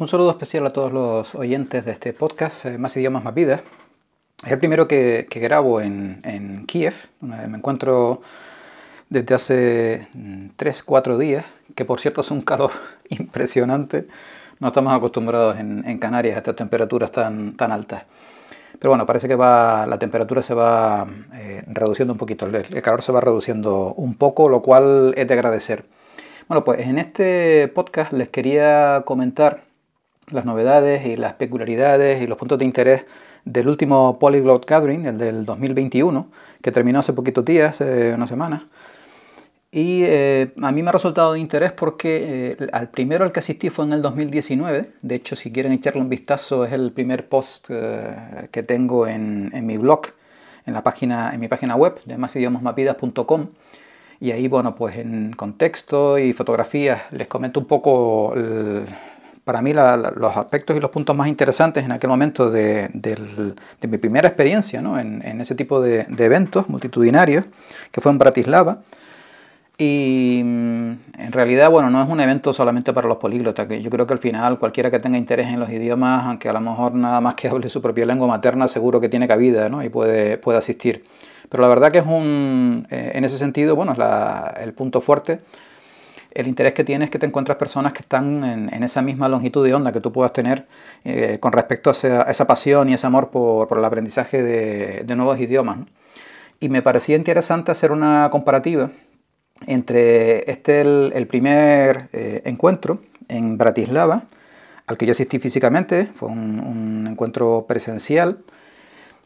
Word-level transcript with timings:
Un 0.00 0.08
saludo 0.08 0.30
especial 0.30 0.66
a 0.66 0.70
todos 0.70 0.90
los 0.90 1.34
oyentes 1.34 1.84
de 1.84 1.92
este 1.92 2.14
podcast, 2.14 2.64
eh, 2.64 2.78
Más 2.78 2.96
Idiomas, 2.96 3.22
Más 3.22 3.34
Vidas. 3.34 3.60
Es 4.42 4.50
el 4.50 4.58
primero 4.58 4.88
que, 4.88 5.26
grabo 5.30 5.82
en, 5.82 6.64
Kiev, 6.66 6.94
donde 7.20 7.46
me 7.48 7.58
encuentro 7.58 8.22
desde 9.10 9.34
hace 9.34 10.08
3, 10.56 10.78
mm, 10.78 10.84
4 10.86 11.18
días, 11.18 11.44
que 11.74 11.84
por 11.84 12.00
cierto 12.00 12.22
es 12.22 12.30
un 12.30 12.40
calor 12.40 12.70
impresionante. 13.10 14.06
No 14.58 14.68
estamos 14.68 14.94
acostumbrados 14.94 15.58
en, 15.58 15.98
Canarias 15.98 16.36
a 16.36 16.38
estas 16.38 16.56
temperaturas 16.56 17.12
tan, 17.12 17.58
tan 17.58 17.70
altas. 17.70 18.04
Pero 18.78 18.92
bueno, 18.92 19.04
parece 19.04 19.28
que 19.28 19.34
va, 19.34 19.86
la 19.86 19.98
temperatura 19.98 20.42
se 20.42 20.54
va 20.54 21.06
eh, 21.34 21.62
reduciendo 21.66 22.14
un 22.14 22.18
poquito, 22.18 22.46
el 22.46 22.80
calor 22.80 23.02
se 23.02 23.12
va 23.12 23.20
reduciendo 23.20 23.92
un 23.92 24.14
poco, 24.14 24.48
lo 24.48 24.62
cual 24.62 25.12
es 25.18 25.28
de 25.28 25.34
agradecer. 25.34 25.84
Bueno, 26.48 26.64
pues 26.64 26.80
en 26.80 26.98
este 26.98 27.68
podcast 27.68 28.14
les 28.14 28.30
quería 28.30 29.02
comentar 29.04 29.68
las 30.32 30.44
novedades 30.44 31.06
y 31.06 31.16
las 31.16 31.34
peculiaridades 31.34 32.22
y 32.22 32.26
los 32.26 32.38
puntos 32.38 32.58
de 32.58 32.64
interés 32.64 33.04
del 33.44 33.68
último 33.68 34.18
Polyglot 34.18 34.66
Gathering, 34.66 35.06
el 35.06 35.18
del 35.18 35.44
2021, 35.44 36.30
que 36.62 36.72
terminó 36.72 37.00
hace 37.00 37.12
poquitos 37.12 37.44
días, 37.44 37.80
hace 37.80 38.12
una 38.14 38.26
semana. 38.26 38.68
Y 39.72 40.02
eh, 40.04 40.52
a 40.60 40.72
mí 40.72 40.82
me 40.82 40.88
ha 40.88 40.92
resultado 40.92 41.34
de 41.34 41.38
interés 41.38 41.70
porque 41.72 42.56
eh, 42.58 42.68
al 42.72 42.90
primero 42.90 43.24
al 43.24 43.32
que 43.32 43.38
asistí 43.38 43.70
fue 43.70 43.84
en 43.84 43.92
el 43.92 44.02
2019. 44.02 44.94
De 45.00 45.14
hecho, 45.14 45.36
si 45.36 45.52
quieren 45.52 45.72
echarle 45.72 46.00
un 46.00 46.08
vistazo, 46.08 46.64
es 46.64 46.72
el 46.72 46.92
primer 46.92 47.28
post 47.28 47.66
eh, 47.68 48.48
que 48.50 48.64
tengo 48.64 49.06
en, 49.06 49.50
en, 49.54 49.66
mi 49.66 49.76
blog, 49.76 50.08
en, 50.66 50.74
la 50.74 50.82
página, 50.82 51.32
en 51.32 51.40
mi 51.40 51.46
página 51.46 51.76
web 51.76 52.00
de 52.04 52.18
másidiomasmapidas.com. 52.18 53.50
Y 54.18 54.32
ahí, 54.32 54.48
bueno, 54.48 54.74
pues 54.74 54.96
en 54.96 55.32
contexto 55.34 56.18
y 56.18 56.32
fotografías 56.32 57.02
les 57.12 57.28
comento 57.28 57.60
un 57.60 57.66
poco, 57.66 58.34
para 59.44 59.62
mí, 59.62 59.72
los 59.72 60.36
aspectos 60.36 60.76
y 60.76 60.80
los 60.80 60.90
puntos 60.90 61.16
más 61.16 61.28
interesantes 61.28 61.84
en 61.84 61.92
aquel 61.92 62.10
momento 62.10 62.50
de, 62.50 62.90
mi 63.88 63.98
primera 63.98 64.28
experiencia 64.28 64.80
en, 64.80 65.40
ese 65.40 65.54
tipo 65.54 65.80
de, 65.80 66.06
eventos 66.18 66.68
multitudinarios, 66.68 67.44
que 67.90 68.00
fue 68.00 68.12
en 68.12 68.18
Bratislava. 68.18 68.82
Y 69.78 70.42
mm, 70.44 70.92
en 71.18 71.32
realidad, 71.32 71.70
bueno, 71.70 71.88
no 71.88 72.02
es 72.02 72.08
un 72.08 72.20
evento 72.20 72.52
solamente 72.52 72.92
para 72.92 73.08
los 73.08 73.16
políglotas, 73.16 73.66
que 73.66 73.80
yo 73.80 73.88
creo 73.88 74.06
que 74.06 74.12
al 74.12 74.18
final 74.18 74.58
cualquiera 74.58 74.90
que 74.90 75.00
tenga 75.00 75.16
interés 75.16 75.48
en 75.48 75.58
los 75.58 75.70
idiomas, 75.70 76.26
aunque 76.26 76.50
a 76.50 76.52
lo 76.52 76.60
mejor 76.60 76.94
nada 76.94 77.20
más 77.22 77.34
que 77.34 77.48
hable 77.50 77.70
su 77.70 77.80
propia 77.80 78.04
lengua 78.04 78.28
materna, 78.28 78.68
seguro 78.68 79.00
que 79.00 79.08
tiene 79.08 79.26
cabida 79.26 79.70
¿no? 79.70 79.82
y 79.82 79.88
puede, 79.88 80.36
puede 80.36 80.58
asistir. 80.58 81.04
Pero 81.48 81.62
la 81.62 81.68
verdad 81.68 81.90
que 81.90 81.98
es 81.98 82.06
un, 82.06 82.86
eh, 82.90 83.12
en 83.14 83.24
ese 83.24 83.38
sentido, 83.38 83.74
bueno, 83.74 83.92
es 83.92 84.62
el 84.62 84.74
punto 84.74 85.00
fuerte. 85.00 85.40
El 86.32 86.46
interés 86.46 86.74
que 86.74 86.84
tiene 86.84 87.04
es 87.04 87.10
que 87.10 87.18
te 87.18 87.26
encuentras 87.26 87.58
personas 87.58 87.92
que 87.92 88.00
están 88.00 88.44
en, 88.44 88.82
esa 88.82 89.02
misma 89.02 89.28
longitud 89.28 89.64
de 89.64 89.74
onda 89.74 89.92
que 89.92 90.00
tú 90.00 90.12
puedas 90.12 90.32
tener 90.32 90.66
eh, 91.04 91.38
con 91.40 91.52
respecto 91.52 91.90
a 91.90 91.92
esa, 92.30 92.46
pasión 92.46 92.88
y 92.88 92.94
ese 92.94 93.06
amor 93.06 93.30
por, 93.30 93.76
el 93.76 93.84
aprendizaje 93.84 94.42
de, 94.42 95.16
nuevos 95.16 95.40
idiomas. 95.40 95.78
Y 96.60 96.68
me 96.68 96.82
parecía 96.82 97.16
interesante 97.16 97.72
hacer 97.72 97.90
una 97.90 98.28
comparativa 98.30 98.90
entre 99.66 100.50
este, 100.50 100.80
el, 100.80 101.26
primer 101.26 102.08
eh, 102.12 102.42
encuentro 102.44 103.00
en 103.28 103.58
Bratislava, 103.58 104.24
al 104.86 104.98
que 104.98 105.06
yo 105.06 105.12
asistí 105.12 105.38
físicamente, 105.38 106.06
fue 106.14 106.28
un, 106.28 106.60
un 106.60 107.06
encuentro 107.06 107.64
presencial, 107.68 108.38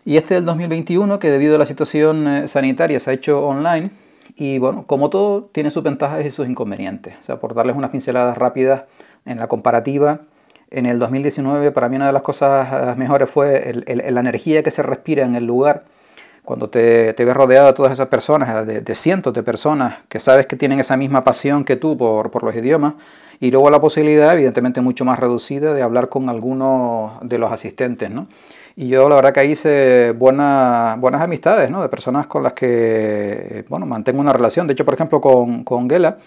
y 0.05 0.19
este 0.19 0.35
del 0.35 0.45
2021, 0.45 1.19
que 1.19 1.31
debido 1.31 1.57
a 1.57 1.59
la 1.59 1.67
situación 1.67 2.29
eh, 2.29 2.49
sanitaria 2.49 3.01
se 3.01 3.11
ha 3.11 3.15
hecho 3.15 3.47
online. 3.47 3.91
Y 4.37 4.59
bueno, 4.59 4.85
como 4.87 5.11
todo, 5.11 5.45
tiene 5.53 5.71
sus 5.71 5.83
ventajas 5.83 6.25
y 6.27 6.31
sus 6.31 6.49
inconvenientes. 6.49 7.15
O 7.21 7.23
sea, 7.23 7.41
por 7.41 7.55
darles 7.55 7.77
unas 7.77 7.91
pinceladas 7.91 8.37
rápidas 8.37 8.83
en 9.25 9.39
la 9.39 9.47
comparativa, 9.47 10.21
en 10.71 10.87
el 10.87 10.99
2019 10.99 11.71
para 11.71 11.89
mí 11.89 11.97
una 11.97 12.09
de 12.09 12.13
las 12.13 12.23
cosas 12.23 12.69
eh, 12.73 12.99
mejores 12.99 13.31
fue 13.31 13.85
la 13.87 14.21
energía 14.21 14.63
que 14.63 14.71
se 14.73 14.83
respira 14.83 15.25
en 15.25 15.37
el 15.37 15.47
lugar. 15.47 15.85
Cuando 16.45 16.69
te, 16.69 17.15
ves 17.17 17.35
rodeado 17.35 17.69
de 17.69 17.73
todas 17.73 17.93
esas 17.93 18.09
personas, 18.09 18.67
de, 18.67 18.95
cientos 18.95 19.33
de 19.33 19.43
personas 19.43 19.99
que 20.11 20.21
sabes 20.21 20.47
que 20.47 20.57
tienen 20.57 20.79
esa 20.79 20.95
misma 20.97 21.25
pasión 21.25 21.65
que 21.65 21.77
tú 21.77 21.97
por, 21.97 22.31
por 22.31 22.43
los 22.43 22.55
idiomas, 22.55 22.95
y 23.41 23.51
luego 23.51 23.71
la 23.71 23.81
posibilidad, 23.81 24.33
evidentemente 24.35 24.81
mucho 24.81 25.05
más 25.07 25.19
reducida, 25.19 25.73
de 25.73 25.83
hablar 25.83 26.11
con 26.11 26.29
algunos 26.29 27.13
de 27.23 27.39
los 27.39 27.51
asistentes. 27.51 28.11
¿no? 28.11 28.27
Y 28.77 28.89
yo 28.89 29.09
la 29.09 29.17
verdad 29.17 29.33
que 29.33 29.45
hice 29.45 30.13
buenas 30.13 30.99
amistades, 31.03 31.71
¿no? 31.71 31.81
De 31.83 31.89
personas 31.89 32.27
con 32.27 32.43
las 32.43 32.55
que, 32.55 33.65
bueno, 33.69 33.87
mantengo 33.87 34.21
una 34.21 34.33
relación. 34.33 34.67
De 34.67 34.73
hecho, 34.73 34.85
por 34.85 34.95
ejemplo, 34.95 35.21
con, 35.21 35.63
con 35.63 35.89
Gela, 35.89 36.19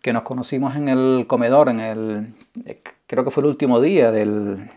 que 0.00 0.12
nos 0.12 0.22
conocimos 0.22 0.76
en 0.76 0.88
el 0.88 1.26
comedor, 1.26 1.70
en 1.70 1.80
el, 1.80 2.34
creo 3.06 3.24
que 3.24 3.30
fue 3.30 3.42
el 3.42 3.48
último 3.48 3.80
día 3.80 4.12
del, 4.12 4.70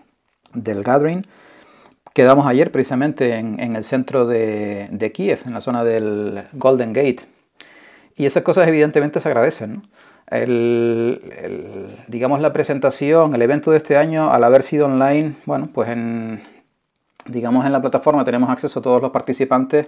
del 0.54 0.84
gathering. 0.84 1.28
Quedamos 2.14 2.48
ayer 2.48 2.72
precisamente 2.72 3.36
en, 3.36 3.60
en 3.60 3.76
el 3.76 3.84
centro 3.84 4.26
de, 4.26 4.88
de, 4.92 5.12
Kiev, 5.12 5.42
en 5.46 5.54
la 5.54 5.62
zona 5.62 5.84
del 5.84 6.46
Golden 6.54 6.94
Gate. 6.94 7.20
Y 8.16 8.26
esas 8.26 8.42
cosas 8.42 8.68
evidentemente 8.68 9.20
se 9.20 9.28
agradecen, 9.28 9.74
¿no? 9.76 9.82
El, 10.30 11.96
digamos 12.08 12.42
la 12.42 12.52
presentación, 12.52 13.34
el 13.34 13.42
evento 13.42 13.72
de 13.72 13.78
este 13.78 13.96
año, 13.96 14.30
al 14.32 14.44
haber 14.44 14.64
sido 14.64 14.88
online, 14.88 15.36
bueno, 15.46 15.70
pues 15.74 15.90
en, 15.90 16.42
digamos 17.28 17.66
en 17.66 17.72
la 17.72 17.82
plataforma 17.82 18.24
tenemos 18.26 18.50
acceso 18.50 18.80
a 18.80 18.82
todos 18.82 19.02
los 19.02 19.12
participantes, 19.12 19.88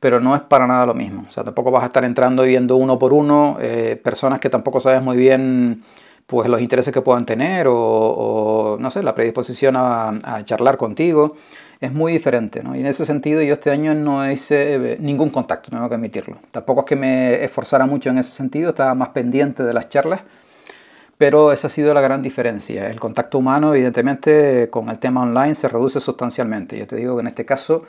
pero 0.00 0.20
no 0.20 0.34
es 0.34 0.42
para 0.42 0.66
nada 0.66 0.86
lo 0.86 0.94
mismo. 0.94 1.24
O 1.28 1.30
sea, 1.30 1.44
tampoco 1.44 1.70
vas 1.70 1.82
a 1.82 1.86
estar 1.86 2.04
entrando 2.04 2.44
y 2.44 2.48
viendo 2.48 2.76
uno 2.76 2.98
por 2.98 3.12
uno 3.12 3.56
eh, 3.60 4.00
personas 4.02 4.40
que 4.40 4.50
tampoco 4.50 4.80
sabes 4.80 5.02
muy 5.02 5.16
bien 5.16 5.82
pues 6.26 6.48
los 6.48 6.60
intereses 6.60 6.92
que 6.92 7.02
puedan 7.02 7.26
tener 7.26 7.66
o, 7.68 8.76
no 8.80 8.90
sé, 8.90 9.02
la 9.02 9.14
predisposición 9.14 9.76
a, 9.76 10.42
charlar 10.44 10.76
contigo. 10.76 11.36
Es 11.80 11.92
muy 11.92 12.12
diferente, 12.12 12.62
¿no? 12.62 12.74
Y 12.74 12.80
en 12.80 12.86
ese 12.86 13.04
sentido 13.04 13.42
yo 13.42 13.54
este 13.54 13.70
año 13.70 13.94
no 13.94 14.30
hice 14.30 14.74
eh, 14.74 14.96
ningún 15.00 15.28
contacto, 15.30 15.70
tengo 15.70 15.86
que 15.88 15.94
admitirlo. 15.94 16.38
Tampoco 16.50 16.80
es 16.80 16.86
que 16.86 16.96
me 16.96 17.44
esforzara 17.44 17.84
mucho 17.84 18.10
en 18.10 18.18
ese 18.18 18.32
sentido, 18.32 18.70
estaba 18.70 18.94
más 18.94 19.10
pendiente 19.10 19.62
de 19.62 19.74
las 19.74 19.90
charlas 19.90 20.22
pero 21.24 21.52
esa 21.52 21.68
ha 21.68 21.70
sido 21.70 21.94
la 21.94 22.02
gran 22.02 22.20
diferencia. 22.20 22.90
El 22.90 23.00
contacto 23.00 23.38
humano, 23.38 23.74
evidentemente, 23.74 24.68
con 24.68 24.90
el 24.90 24.98
tema 24.98 25.22
online 25.22 25.54
se 25.54 25.68
reduce 25.68 25.98
sustancialmente. 25.98 26.78
Yo 26.78 26.86
te 26.86 26.96
digo 26.96 27.16
que 27.16 27.22
en 27.22 27.28
este 27.28 27.46
caso, 27.46 27.84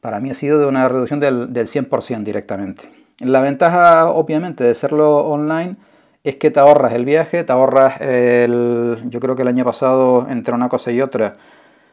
para 0.00 0.18
mí 0.18 0.30
ha 0.30 0.34
sido 0.34 0.58
de 0.58 0.64
una 0.64 0.88
reducción 0.88 1.20
del, 1.20 1.52
del 1.52 1.66
100% 1.66 2.22
directamente. 2.22 2.84
La 3.18 3.42
ventaja, 3.42 4.08
obviamente, 4.08 4.64
de 4.64 4.70
hacerlo 4.70 5.26
online 5.26 5.76
es 6.24 6.36
que 6.36 6.50
te 6.50 6.58
ahorras 6.58 6.94
el 6.94 7.04
viaje, 7.04 7.44
te 7.44 7.52
ahorras 7.52 8.00
el... 8.00 9.02
Yo 9.10 9.20
creo 9.20 9.36
que 9.36 9.42
el 9.42 9.48
año 9.48 9.66
pasado, 9.66 10.26
entre 10.30 10.54
una 10.54 10.70
cosa 10.70 10.90
y 10.90 11.02
otra, 11.02 11.36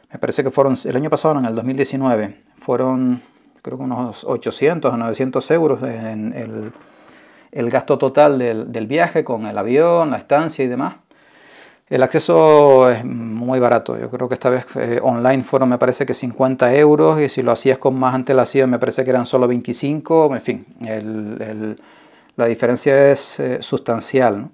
me 0.10 0.20
parece 0.20 0.42
que 0.42 0.52
fueron, 0.52 0.78
el 0.86 0.96
año 0.96 1.10
pasado, 1.10 1.38
en 1.38 1.44
el 1.48 1.54
2019, 1.54 2.34
fueron 2.62 3.22
creo 3.62 3.78
que 3.78 3.84
unos 3.84 4.24
800 4.24 4.94
o 4.94 4.96
900 4.96 5.52
euros 5.52 5.84
en 5.84 6.32
el 6.32 6.72
el 7.52 7.70
gasto 7.70 7.98
total 7.98 8.38
del, 8.40 8.88
viaje 8.88 9.24
con 9.24 9.46
el 9.46 9.58
avión, 9.58 10.12
la 10.12 10.18
estancia 10.18 10.64
y 10.64 10.68
demás. 10.68 10.96
El 11.90 12.04
acceso 12.04 12.90
es 12.90 13.06
muy 13.06 13.60
barato. 13.60 13.98
Yo 13.98 14.10
creo 14.10 14.28
que 14.28 14.34
esta 14.34 14.50
vez 14.50 14.66
eh, 14.76 15.00
online 15.02 15.44
fueron, 15.44 15.70
me 15.70 15.78
parece 15.78 16.06
que 16.06 16.14
50 16.14 16.76
euros 16.76 17.22
y 17.22 17.30
si 17.30 17.42
lo 17.42 17.52
hacías 17.54 17.78
con 17.78 17.98
más 17.98 18.14
antelación, 18.14 18.70
me 18.70 18.80
parece 18.80 19.04
que 19.06 19.12
eran 19.12 19.26
solo 19.26 19.48
25. 19.48 20.36
En 20.36 20.42
fin, 20.42 20.66
la 22.36 22.46
diferencia 22.46 23.12
es 23.12 23.40
eh, 23.40 23.60
sustancial. 23.62 24.50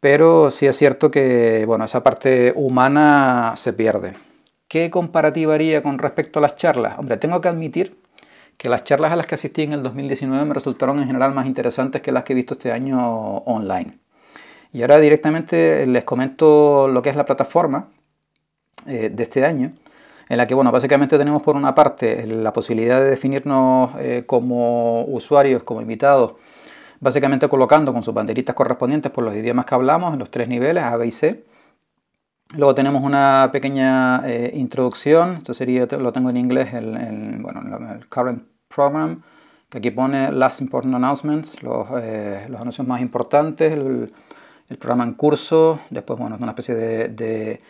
Pero 0.00 0.50
sí 0.50 0.66
es 0.66 0.76
cierto 0.76 1.10
que 1.10 1.64
bueno, 1.66 1.84
esa 1.84 2.02
parte 2.02 2.52
humana 2.56 3.54
se 3.56 3.72
pierde. 3.72 4.14
¿Qué 4.68 4.88
comparativa 4.88 5.54
haría 5.54 5.82
con 5.82 5.98
respecto 5.98 6.38
a 6.38 6.42
las 6.42 6.56
charlas? 6.56 6.98
Hombre, 6.98 7.16
tengo 7.16 7.40
que 7.40 7.48
admitir 7.48 7.99
que 8.60 8.68
las 8.68 8.84
charlas 8.84 9.10
a 9.10 9.16
las 9.16 9.24
que 9.24 9.36
asistí 9.36 9.62
en 9.62 9.72
el 9.72 9.82
2019 9.82 10.44
me 10.44 10.52
resultaron 10.52 10.98
en 10.98 11.06
general 11.06 11.32
más 11.32 11.46
interesantes 11.46 12.02
que 12.02 12.12
las 12.12 12.24
que 12.24 12.34
he 12.34 12.36
visto 12.36 12.52
este 12.52 12.70
año 12.70 13.38
online. 13.38 13.96
Y 14.70 14.82
ahora 14.82 14.98
directamente 14.98 15.86
les 15.86 16.04
comento 16.04 16.86
lo 16.86 17.00
que 17.00 17.08
es 17.08 17.16
la 17.16 17.24
plataforma 17.24 17.88
eh, 18.86 19.08
de 19.10 19.22
este 19.22 19.46
año, 19.46 19.72
en 20.28 20.36
la 20.36 20.46
que, 20.46 20.52
bueno, 20.52 20.70
básicamente 20.70 21.16
tenemos 21.16 21.40
por 21.40 21.56
una 21.56 21.74
parte 21.74 22.26
la 22.26 22.52
posibilidad 22.52 23.00
de 23.00 23.08
definirnos 23.08 23.92
eh, 23.98 24.24
como 24.26 25.04
usuarios, 25.06 25.62
como 25.62 25.80
invitados, 25.80 26.34
básicamente 27.00 27.48
colocando 27.48 27.94
con 27.94 28.02
sus 28.02 28.12
banderitas 28.12 28.54
correspondientes 28.54 29.10
por 29.10 29.24
los 29.24 29.34
idiomas 29.34 29.64
que 29.64 29.74
hablamos 29.74 30.12
en 30.12 30.18
los 30.18 30.30
tres 30.30 30.48
niveles, 30.48 30.84
A, 30.84 30.98
B 30.98 31.06
y 31.06 31.12
C. 31.12 31.44
Luego 32.56 32.74
tenemos 32.74 33.04
una 33.04 33.50
pequeña 33.52 34.28
eh, 34.28 34.50
introducción, 34.54 35.36
esto 35.36 35.54
sería, 35.54 35.86
lo 35.86 36.12
tengo 36.12 36.30
en 36.30 36.36
inglés, 36.36 36.74
el, 36.74 37.38
bueno, 37.40 37.62
el 37.94 38.08
current 38.08 38.42
program, 38.66 39.22
que 39.68 39.78
aquí 39.78 39.92
pone 39.92 40.32
Last 40.32 40.60
Important 40.60 40.96
Announcements, 40.96 41.62
los, 41.62 41.86
eh, 42.02 42.46
los 42.48 42.60
anuncios 42.60 42.84
más 42.88 43.00
importantes, 43.02 43.72
el, 43.72 44.12
el, 44.68 44.76
programa 44.78 45.04
en 45.04 45.14
curso, 45.14 45.78
después 45.90 46.18
bueno, 46.18 46.36
una 46.40 46.50
especie 46.50 46.74
de, 46.74 47.08
de, 47.08 47.60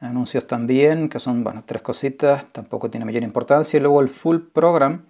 anuncios 0.00 0.48
también, 0.48 1.08
que 1.08 1.20
son 1.20 1.44
bueno, 1.44 1.62
tres 1.64 1.82
cositas, 1.82 2.44
tampoco 2.50 2.90
tiene 2.90 3.06
mayor 3.06 3.22
importancia, 3.22 3.76
y 3.76 3.80
luego 3.80 4.00
el 4.00 4.08
full 4.08 4.38
program, 4.52 5.04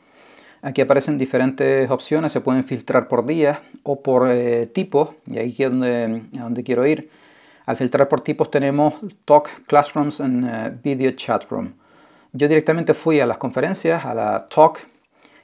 aquí 0.61 0.83
aparecen 0.83 1.17
diferentes 1.17 1.91
opciones, 1.91 2.31
se 2.31 2.43
pueden 2.43 2.65
filtrar 2.65 3.09
por 3.09 3.25
día 3.25 3.63
o 3.85 4.03
por 4.03 4.29
eh, 4.31 4.67
tipo, 4.67 5.15
y 5.27 5.39
ahí 5.39 5.57
es 5.59 5.71
donde, 5.71 6.25
a 6.39 6.43
donde 6.43 6.63
quiero 6.63 6.87
ir. 6.87 7.09
Al 7.67 7.77
filtrar 7.77 8.09
por 8.09 8.21
tipos 8.21 8.51
tenemos 8.51 8.95
Talk, 9.25 9.49
Classrooms 9.67 10.21
y 10.21 10.23
eh, 10.23 10.73
Video 10.83 11.13
Chat 11.13 11.45
Room. 11.51 11.73
Yo 12.33 12.49
directamente 12.49 12.95
fui 12.95 13.21
a 13.21 13.27
las 13.27 13.39
conferencias, 13.39 14.05
a 14.05 14.13
la 14.13 14.49
Talk, 14.49 14.81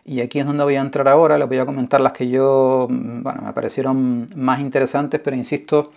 y 0.04 0.20
aquí 0.20 0.40
es 0.40 0.46
donde 0.46 0.64
voy 0.64 0.76
a 0.76 0.80
entrar 0.80 1.08
ahora. 1.08 1.38
Les 1.38 1.48
voy 1.48 1.58
a 1.58 1.66
comentar 1.66 2.00
las 2.00 2.12
que 2.12 2.28
yo, 2.28 2.88
mm, 2.90 3.22
bueno, 3.22 3.42
me 3.42 3.52
parecieron 3.52 4.28
más 4.34 4.60
interesantes, 4.60 5.20
pero 5.22 5.36
insisto, 5.36 5.92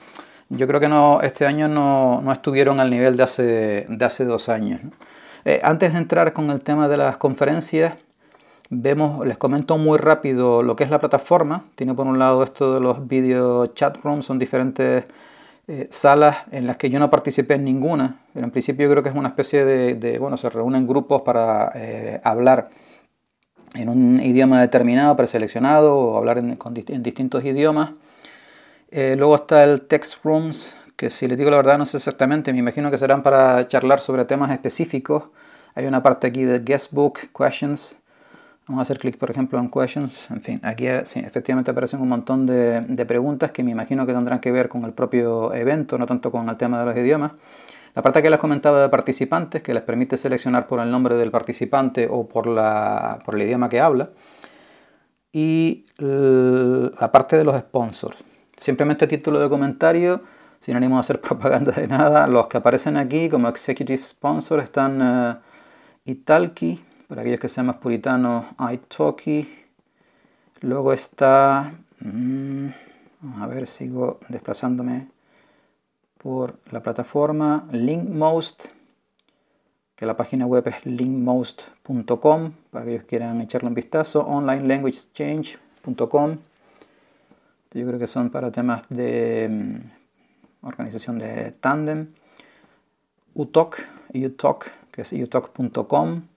yo 0.50 0.68
creo 0.68 0.80
que 0.80 0.88
no, 0.88 1.22
este 1.22 1.46
año 1.46 1.68
no, 1.68 2.22
no 2.22 2.32
estuvieron 2.32 2.80
al 2.80 2.90
nivel 2.90 3.18
de 3.18 3.24
hace, 3.24 3.86
de 3.90 4.06
hace 4.06 4.24
dos 4.24 4.50
años. 4.50 4.82
Eh, 5.46 5.60
antes 5.64 5.92
de 5.92 6.00
entrar 6.00 6.32
con 6.32 6.50
el 6.52 6.62
tema 6.62 6.88
de 6.88 6.98
las 6.98 7.18
conferencias, 7.18 7.96
vemos, 8.70 9.26
les 9.26 9.38
comento 9.38 9.78
muy 9.78 9.98
rápido 9.98 10.64
lo 10.64 10.76
que 10.76 10.84
es 10.84 10.90
la 10.90 11.00
plataforma. 11.00 11.66
Tiene 11.76 11.94
por 11.94 12.08
un 12.08 12.20
lado 12.20 12.44
esto 12.44 12.74
de 12.74 12.80
los 12.80 13.08
video 13.08 13.68
chat 13.68 13.98
rooms, 14.04 14.26
son 14.26 14.40
diferentes 14.40 15.06
eh, 15.68 15.88
salas 15.92 16.38
en 16.52 16.68
las 16.68 16.78
que 16.78 16.90
yo 16.90 17.00
no 17.00 17.10
participé 17.10 17.56
en 17.56 17.64
ninguna. 17.64 18.22
Pero 18.34 18.46
en 18.46 18.52
principio 18.52 18.86
yo 18.86 18.92
creo 18.92 19.04
que 19.04 19.10
es 19.10 19.16
una 19.16 19.30
especie 19.30 19.66
de, 19.66 20.18
bueno, 20.20 20.38
se 20.38 20.50
reúnen 20.50 20.88
grupos 20.88 21.22
para 21.22 21.72
eh, 21.76 22.22
hablar 22.24 22.70
en 23.74 23.90
un 23.90 24.20
idioma 24.22 24.62
determinado, 24.62 25.16
preseleccionado, 25.16 25.98
o 25.98 26.18
hablar 26.18 26.38
en, 26.38 26.58
en 26.88 27.04
distintos 27.04 27.44
idiomas. 27.44 27.92
Eh, 28.92 29.16
luego 29.18 29.36
está 29.36 29.64
el 29.64 29.88
text 29.88 30.24
rooms, 30.24 30.76
que 30.96 31.10
si 31.10 31.28
les 31.28 31.36
digo 31.38 31.50
la 31.50 31.58
verdad 31.58 31.80
no 31.80 31.86
sé 31.88 31.98
exactamente, 31.98 32.54
me 32.54 32.60
imagino 32.60 32.92
que 32.92 33.00
serán 33.00 33.24
para 33.24 33.68
charlar 33.68 34.02
sobre 34.02 34.26
temas 34.26 34.52
específicos. 34.52 35.24
Hay 35.74 35.88
una 35.88 36.04
parte 36.04 36.28
aquí 36.28 36.44
de 36.44 36.60
guestbook, 36.60 37.32
questions, 37.36 37.98
Vamos 38.68 38.80
a 38.80 38.84
hacer 38.84 38.98
clic, 38.98 39.18
por 39.18 39.30
ejemplo, 39.30 39.60
en 39.60 39.70
Questions. 39.70 40.14
En 40.30 40.42
fin, 40.42 40.62
aquí 40.64 40.88
eh, 40.88 41.04
efectivamente 41.16 41.72
aparecen 41.72 42.00
un 42.00 42.08
montón 42.08 42.46
de, 42.46 43.06
preguntas 43.06 43.52
que 43.52 43.62
me 43.62 43.72
imagino 43.72 44.06
que 44.06 44.14
tendrán 44.14 44.40
que 44.40 44.52
ver 44.52 44.70
con 44.70 44.84
el 44.84 44.94
propio 44.94 45.54
evento, 45.54 45.98
no 45.98 46.06
tanto 46.06 46.32
con 46.32 46.48
el 46.48 46.56
tema 46.56 46.80
de 46.80 46.86
los 46.86 46.96
idiomas. 46.96 47.34
La 47.94 48.02
parte 48.02 48.22
que 48.22 48.30
les 48.30 48.40
comentaba 48.40 48.82
de 48.82 48.90
participantes, 48.90 49.62
que 49.62 49.74
les 49.74 49.84
permite 49.84 50.16
seleccionar 50.16 50.66
por 50.68 50.80
el 50.80 50.90
nombre 50.90 51.16
del 51.16 51.30
participante 51.30 52.08
o 52.10 52.28
por, 52.28 52.48
la, 52.48 53.20
por 53.26 53.36
el 53.36 53.42
idioma 53.44 53.68
que 53.68 53.82
habla. 53.82 54.12
Y 55.34 55.86
la 55.98 57.12
parte 57.12 57.38
de 57.38 57.44
los 57.44 57.60
sponsors. 57.60 58.18
Simplemente 58.58 59.08
título 59.08 59.40
de 59.40 59.50
comentario, 59.50 60.22
sin 60.60 60.78
ánimo 60.78 60.96
de 60.96 61.02
hacer 61.02 61.20
propaganda 61.28 61.74
de 61.74 61.88
nada. 61.88 62.28
Los 62.28 62.48
que 62.48 62.58
aparecen 62.58 62.96
aquí 62.96 63.28
como 63.28 63.50
Executive 63.50 64.04
Sponsor 64.04 64.62
están 64.62 65.02
uh, 65.02 65.36
Italki, 66.06 66.82
para 67.14 67.22
aquellos 67.22 67.40
que 67.40 67.48
sean 67.48 67.68
más 67.68 67.76
puritanos, 67.76 68.46
italki. 68.74 69.48
Luego 70.62 70.94
está, 70.94 71.76
mm, 72.00 72.70
a 73.40 73.46
ver, 73.46 73.68
sigo 73.68 74.20
desplazándome 74.30 75.10
por 76.18 76.58
la 76.72 76.82
plataforma 76.82 77.68
Linkmost, 77.72 78.66
que 79.96 80.08
la 80.08 80.18
página 80.18 80.48
web 80.48 80.68
es 80.70 80.84
linkmost.com, 80.88 82.52
para 82.72 82.84
aquellos 82.84 83.02
que 83.02 83.10
quieran 83.10 83.42
echarle 83.42 83.68
un 83.68 83.76
vistazo, 83.76 84.26
onlinelanguagechange.com. 84.26 86.38
Yo 87.74 87.88
creo 87.88 88.00
que 88.00 88.08
son 88.08 88.32
para 88.32 88.52
temas 88.52 88.90
de 88.90 89.50
mm, 89.52 90.66
organización 90.66 91.20
de 91.20 91.52
tandem. 91.52 92.08
UTOC, 93.36 93.82
UTOC, 94.16 94.66
que 94.92 95.04
es 95.04 95.14
utalk.com 95.14 96.33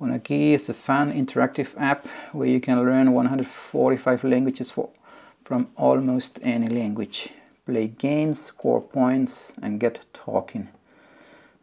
Bueno, 0.00 0.14
aquí 0.14 0.54
is 0.54 0.66
a 0.70 0.72
fun 0.72 1.12
interactive 1.12 1.68
app 1.76 2.06
where 2.32 2.48
you 2.48 2.58
can 2.58 2.82
learn 2.82 3.12
145 3.12 4.24
languages 4.24 4.72
for, 4.72 4.88
from 5.44 5.68
almost 5.76 6.38
any 6.42 6.68
language. 6.68 7.28
Play 7.66 7.88
games, 7.88 8.46
score 8.46 8.80
points, 8.80 9.52
and 9.60 9.78
get 9.78 10.00
talking. 10.14 10.70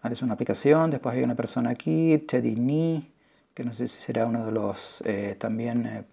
Es 0.04 0.22
una 0.22 0.36
aplicación, 0.36 0.92
después 0.92 1.16
hay 1.16 1.24
una 1.24 1.34
persona 1.34 1.72
aquí, 1.72 2.20
Teddy 2.20 2.56
Nee, 2.56 3.10
que 3.56 3.64
no 3.64 3.74
sé 3.74 3.88
si 3.88 4.00
será 4.00 4.28
uno 4.28 4.46
de 4.46 4.52
los 4.52 5.02
eh, 5.04 5.36
también 5.40 5.88
eh, 5.88 6.04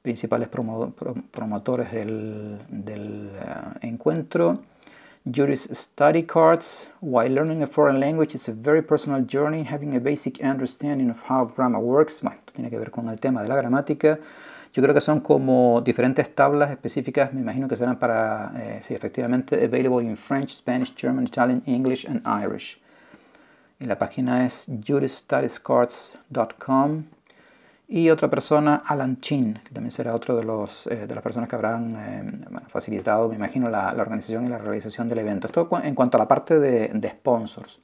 principales 0.00 0.48
promo 0.48 0.90
pro 0.92 1.12
promotores 1.30 1.92
del, 1.92 3.30
uh, 3.38 3.78
encuentro. 3.82 4.62
Juris 5.30 5.68
study 5.72 6.22
cards. 6.22 6.88
While 7.00 7.30
learning 7.30 7.62
a 7.62 7.68
foreign 7.68 8.00
language 8.00 8.34
is 8.34 8.48
a 8.48 8.52
very 8.52 8.82
personal 8.82 9.24
journey, 9.24 9.62
having 9.62 9.94
a 9.94 10.00
basic 10.00 10.42
understanding 10.42 11.10
of 11.10 11.20
how 11.28 11.44
grammar 11.44 11.80
works. 11.80 12.20
Bueno, 12.20 12.40
tiene 12.52 12.70
que 12.70 12.78
ver 12.78 12.90
con 12.90 13.08
el 13.08 13.20
tema 13.20 13.42
de 13.42 13.48
la 13.48 13.54
gramática. 13.56 14.18
Yo 14.74 14.82
creo 14.82 14.94
que 14.94 15.00
son 15.00 15.20
como 15.20 15.80
diferentes 15.82 16.34
tablas 16.34 16.70
específicas, 16.70 17.34
me 17.34 17.42
imagino 17.42 17.68
que 17.68 17.76
serán 17.76 17.98
para, 17.98 18.52
eh, 18.56 18.82
efectivamente, 18.88 19.62
available 19.64 20.02
in 20.02 20.16
French, 20.16 20.56
Spanish, 20.56 20.94
German, 20.96 21.24
Italian, 21.24 21.62
English 21.66 22.06
and 22.06 22.22
Irish. 22.26 22.80
Y 23.78 23.84
la 23.86 23.98
página 23.98 24.46
es 24.46 24.64
jurisstudiescards.com 24.66 27.04
y 27.88 28.08
otra 28.08 28.30
persona, 28.30 28.82
Alan 28.86 29.20
Chin, 29.20 29.60
que 29.64 29.74
también 29.74 29.90
será 29.90 30.14
otro 30.14 30.36
de, 30.36 30.44
los, 30.44 30.86
eh, 30.86 31.06
de 31.06 31.14
las 31.14 31.22
personas 31.22 31.48
que 31.48 31.56
habrán 31.56 31.96
eh, 31.98 32.60
facilitado, 32.68 33.28
me 33.28 33.34
imagino, 33.34 33.68
la, 33.68 33.94
organización 33.98 34.46
y 34.46 34.48
la 34.48 34.58
realización 34.58 35.08
del 35.08 35.18
evento. 35.18 35.46
Esto 35.46 35.68
en 35.82 35.94
cuanto 35.94 36.16
a 36.16 36.20
la 36.20 36.26
parte 36.26 36.58
de, 36.58 37.10
sponsors. 37.10 37.80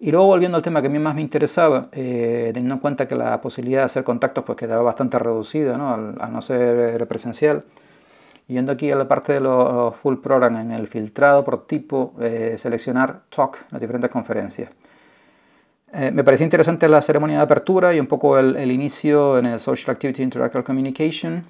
Y 0.00 0.10
luego 0.10 0.26
volviendo 0.26 0.56
al 0.56 0.62
tema 0.62 0.80
que 0.80 0.86
a 0.86 0.90
mí 0.90 0.98
más 0.98 1.14
me 1.14 1.20
interesaba, 1.20 1.88
eh, 1.92 2.52
teniendo 2.54 2.76
en 2.76 2.80
cuenta 2.80 3.06
que 3.06 3.14
la 3.14 3.40
posibilidad 3.40 3.80
de 3.80 3.84
hacer 3.84 4.02
contactos 4.02 4.44
pues 4.44 4.56
quedaba 4.56 4.82
bastante 4.82 5.18
reducida 5.18 5.76
¿no? 5.76 5.92
Al, 5.92 6.32
no 6.32 6.42
ser 6.42 7.06
presencial, 7.06 7.64
yendo 8.48 8.72
aquí 8.72 8.90
a 8.90 8.96
la 8.96 9.06
parte 9.06 9.34
de 9.34 9.40
los 9.40 9.94
full 9.96 10.16
program 10.16 10.56
en 10.56 10.72
el 10.72 10.88
filtrado 10.88 11.44
por 11.44 11.66
tipo, 11.66 12.14
seleccionar 12.56 13.20
talk, 13.28 13.58
las 13.70 13.80
diferentes 13.80 14.10
conferencias. 14.10 14.70
Eh, 15.94 16.10
me 16.10 16.24
pareció 16.24 16.44
interesante 16.44 16.88
la 16.88 17.02
ceremonia 17.02 17.36
de 17.36 17.42
apertura 17.42 17.92
y 17.92 18.00
un 18.00 18.06
poco 18.06 18.38
el, 18.38 18.70
inicio 18.70 19.38
en 19.38 19.44
el 19.46 19.60
Social 19.60 19.90
Activity 19.90 20.22
Interactive 20.22 20.64
Communication, 20.64 21.44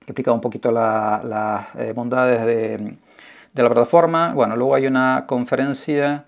que 0.00 0.06
explica 0.06 0.30
un 0.32 0.42
poquito 0.42 0.70
las 0.70 1.74
eh, 1.76 1.92
bondades 1.94 2.44
de, 2.44 2.96
la 3.54 3.70
plataforma. 3.70 4.34
Bueno, 4.34 4.56
luego 4.56 4.74
hay 4.74 4.86
una 4.86 5.24
conferencia 5.26 6.24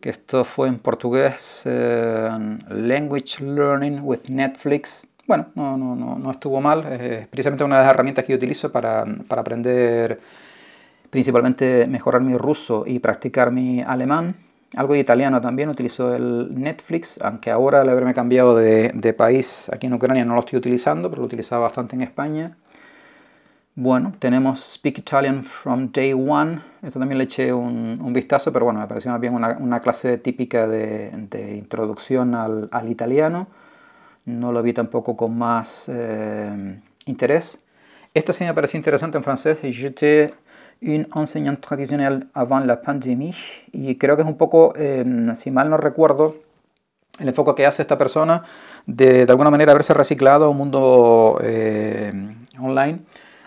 que 0.00 0.10
esto 0.10 0.44
fue 0.44 0.66
en 0.66 0.78
portugués, 0.78 1.62
eh, 1.64 2.28
Language 2.70 3.44
Learning 3.44 4.00
with 4.02 4.28
Netflix. 4.28 5.06
Bueno, 5.28 5.46
no, 5.54 5.76
no, 5.76 5.94
no, 5.94 6.18
no 6.18 6.30
estuvo 6.32 6.60
mal, 6.60 6.84
es 6.92 7.28
precisamente 7.28 7.62
una 7.62 7.78
de 7.78 7.84
las 7.84 7.94
herramientas 7.94 8.24
que 8.24 8.32
yo 8.32 8.36
utilizo 8.36 8.72
para, 8.72 9.04
para 9.28 9.42
aprender 9.42 10.20
principalmente 11.10 11.86
mejorar 11.86 12.22
mi 12.22 12.36
ruso 12.36 12.84
y 12.84 12.98
practicar 12.98 13.52
mi 13.52 13.80
alemán. 13.80 14.49
Algo 14.76 14.94
de 14.94 15.00
italiano 15.00 15.40
también, 15.40 15.68
utilizo 15.68 16.14
el 16.14 16.48
Netflix, 16.60 17.18
aunque 17.20 17.50
ahora 17.50 17.80
al 17.80 17.88
haberme 17.88 18.14
cambiado 18.14 18.54
de, 18.56 19.14
país 19.18 19.68
aquí 19.72 19.88
en 19.88 19.94
Ucrania 19.94 20.24
no 20.24 20.34
lo 20.34 20.40
estoy 20.40 20.58
utilizando, 20.58 21.10
pero 21.10 21.22
lo 21.22 21.26
utilizaba 21.26 21.62
bastante 21.62 21.96
en 21.96 22.02
España. 22.02 22.56
Bueno, 23.74 24.14
tenemos 24.20 24.60
Speak 24.74 24.98
Italian 24.98 25.42
from 25.42 25.90
Day 25.90 26.12
One. 26.12 26.60
Esto 26.82 27.00
también 27.00 27.18
le 27.18 27.24
eché 27.24 27.52
un, 27.52 28.12
vistazo, 28.12 28.52
pero 28.52 28.66
bueno, 28.66 28.80
me 28.80 28.86
pareció 28.86 29.10
más 29.10 29.20
bien 29.20 29.34
una, 29.34 29.80
clase 29.80 30.18
típica 30.18 30.68
de, 30.68 31.10
introducción 31.56 32.34
al, 32.36 32.68
italiano. 32.88 33.48
No 34.24 34.52
lo 34.52 34.62
vi 34.62 34.72
tampoco 34.72 35.16
con 35.16 35.36
más 35.36 35.86
eh, 35.88 36.78
interés. 37.06 37.58
Esta 38.14 38.32
sí 38.32 38.44
me 38.44 38.54
pareció 38.54 38.76
interesante 38.76 39.18
en 39.18 39.24
francés. 39.24 39.58
J'étais 39.62 40.32
un 40.82 41.06
enseignant 41.14 41.60
traditionnel 41.60 42.28
avant 42.34 42.64
la 42.66 42.80
pandemia 42.80 43.34
y 43.72 43.96
creo 43.96 44.16
que 44.16 44.22
es 44.22 44.28
un 44.28 44.36
poco, 44.36 44.72
eh, 44.76 45.04
si 45.36 45.50
mal 45.50 45.68
no 45.68 45.76
recuerdo, 45.76 46.36
el 47.18 47.28
enfoque 47.28 47.54
que 47.54 47.66
hace 47.66 47.82
esta 47.82 47.98
persona 47.98 48.44
de 48.86 49.26
de 49.26 49.30
alguna 49.30 49.50
manera 49.50 49.72
haberse 49.72 49.92
reciclado 49.92 50.46
a 50.46 50.48
un 50.48 50.56
mundo 50.56 51.38
eh, 51.42 52.12
online 52.58 53.00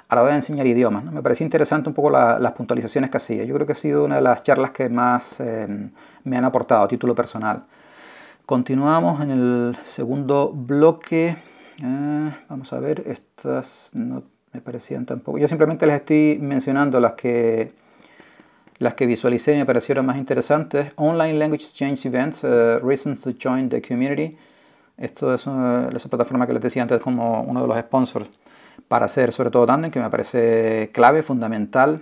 a 0.10 0.16
la 0.16 0.22
hora 0.22 0.32
de 0.32 0.38
enseñar 0.38 0.68
idiomas. 0.68 1.06
Me 1.06 1.24
pareció 1.24 1.44
interesante 1.44 1.90
un 1.90 1.96
poco 1.96 2.12
las 2.12 2.52
puntualizaciones 2.52 3.10
que 3.10 3.18
hacía. 3.18 3.46
Yo 3.46 3.56
creo 3.56 3.66
que 3.66 3.74
ha 3.74 3.78
sido 3.78 4.06
una 4.06 4.18
de 4.18 4.22
las 4.22 4.44
charlas 4.44 4.70
que 4.70 4.88
más 4.88 5.40
eh, 5.40 5.90
me 6.24 6.38
han 6.38 6.46
aportado 6.46 6.84
a 6.84 6.88
título 6.88 7.16
personal. 7.16 7.64
Continuamos 8.46 9.22
en 9.22 9.32
el 9.32 9.78
segundo 9.86 10.52
bloque. 10.54 11.36
vamos 12.48 12.74
a 12.74 12.80
ver, 12.80 13.04
estas 13.08 13.90
no 13.94 14.22
me 14.54 14.62
parecían 14.62 15.06
tampoco. 15.06 15.38
Yo 15.38 15.48
simplemente 15.48 15.86
les 15.86 15.98
estoy 15.98 16.38
mencionando 16.40 17.00
las 17.00 17.14
que 17.14 17.72
las 18.80 18.96
que 18.96 19.06
visualicé 19.06 19.54
y 19.54 19.58
me 19.58 19.66
parecieron 19.66 20.06
más 20.06 20.18
interesantes. 20.18 20.92
Online 20.96 21.34
Language 21.34 21.64
Exchange 21.64 22.06
Events, 22.06 22.44
uh, 22.44 22.80
Reasons 22.84 23.22
to 23.22 23.32
Join 23.42 23.70
the 23.70 23.82
Community. 23.82 24.38
Esto 24.98 25.34
es 25.34 25.46
una, 25.48 25.90
esa 25.96 26.10
plataforma 26.10 26.46
que 26.46 26.54
les 26.54 26.62
decía 26.62 26.82
antes 26.82 27.02
como 27.02 27.42
uno 27.44 27.62
de 27.62 27.68
los 27.68 27.80
sponsors 27.80 28.30
para 28.88 29.06
hacer 29.06 29.32
sobre 29.32 29.50
todo 29.50 29.66
Tandem, 29.66 29.90
que 29.90 30.00
me 30.00 30.10
parece 30.10 30.90
clave, 30.94 31.24
fundamental. 31.24 32.02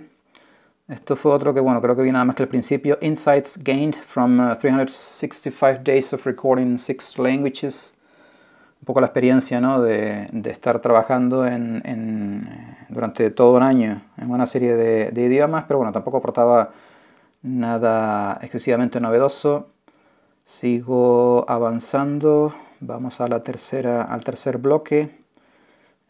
Esto 0.88 1.16
fue 1.16 1.32
otro 1.32 1.54
que, 1.54 1.60
bueno, 1.60 1.80
creo 1.80 1.94
que 1.94 2.02
viene 2.02 2.14
nada 2.14 2.24
más 2.24 2.36
que 2.36 2.42
el 2.42 2.48
principio. 2.48 2.98
Insights 3.00 3.58
gained 3.62 3.94
from 4.08 4.38
365 4.58 5.80
uh, 5.80 5.82
days 5.82 6.12
of 6.12 6.26
recording 6.26 6.76
six 6.78 7.16
languages 7.18 7.94
un 8.82 8.86
poco 8.86 9.00
la 9.00 9.06
experiencia 9.06 9.60
¿no? 9.60 9.80
de, 9.80 10.28
estar 10.46 10.80
trabajando 10.80 11.46
durante 12.88 13.30
todo 13.30 13.56
un 13.56 13.62
año 13.62 14.02
en 14.18 14.28
una 14.28 14.48
serie 14.48 14.74
de, 14.74 15.12
de, 15.12 15.22
idiomas, 15.22 15.66
pero 15.68 15.78
bueno, 15.78 15.92
tampoco 15.92 16.16
aportaba 16.16 16.72
nada 17.42 18.40
excesivamente 18.42 19.00
novedoso. 19.00 19.68
Sigo 20.44 21.44
avanzando, 21.48 22.56
vamos 22.80 23.20
a 23.20 23.28
la 23.28 23.44
tercera, 23.44 24.02
al 24.02 24.24
tercer 24.24 24.58
bloque. 24.58 25.10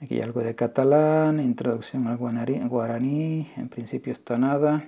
Aquí 0.01 0.15
hay 0.15 0.23
algo 0.23 0.41
de 0.41 0.55
catalán, 0.55 1.41
introducción 1.41 2.07
al 2.07 2.17
guaraní, 2.17 3.53
en 3.55 3.69
principio 3.69 4.15
está 4.15 4.39
nada. 4.39 4.83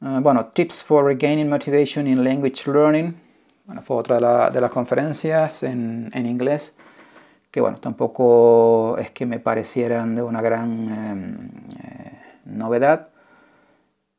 Ah, 0.00 0.18
bueno, 0.20 0.46
tips 0.46 0.82
for 0.82 1.04
regaining 1.04 1.48
motivation 1.48 2.08
in 2.08 2.24
language 2.24 2.66
learning. 2.66 3.21
Bueno, 3.64 3.82
fue 3.82 3.96
otra 3.96 4.50
de, 4.50 4.60
las 4.60 4.70
conferencias 4.72 5.62
en, 5.62 6.10
inglés, 6.14 6.74
que 7.50 7.60
bueno, 7.60 7.78
tampoco 7.78 8.98
es 8.98 9.12
que 9.12 9.24
me 9.24 9.38
parecieran 9.38 10.16
de 10.16 10.22
una 10.22 10.42
gran 10.42 10.88
em, 10.88 11.50
eh, 11.82 12.20
novedad. 12.44 13.08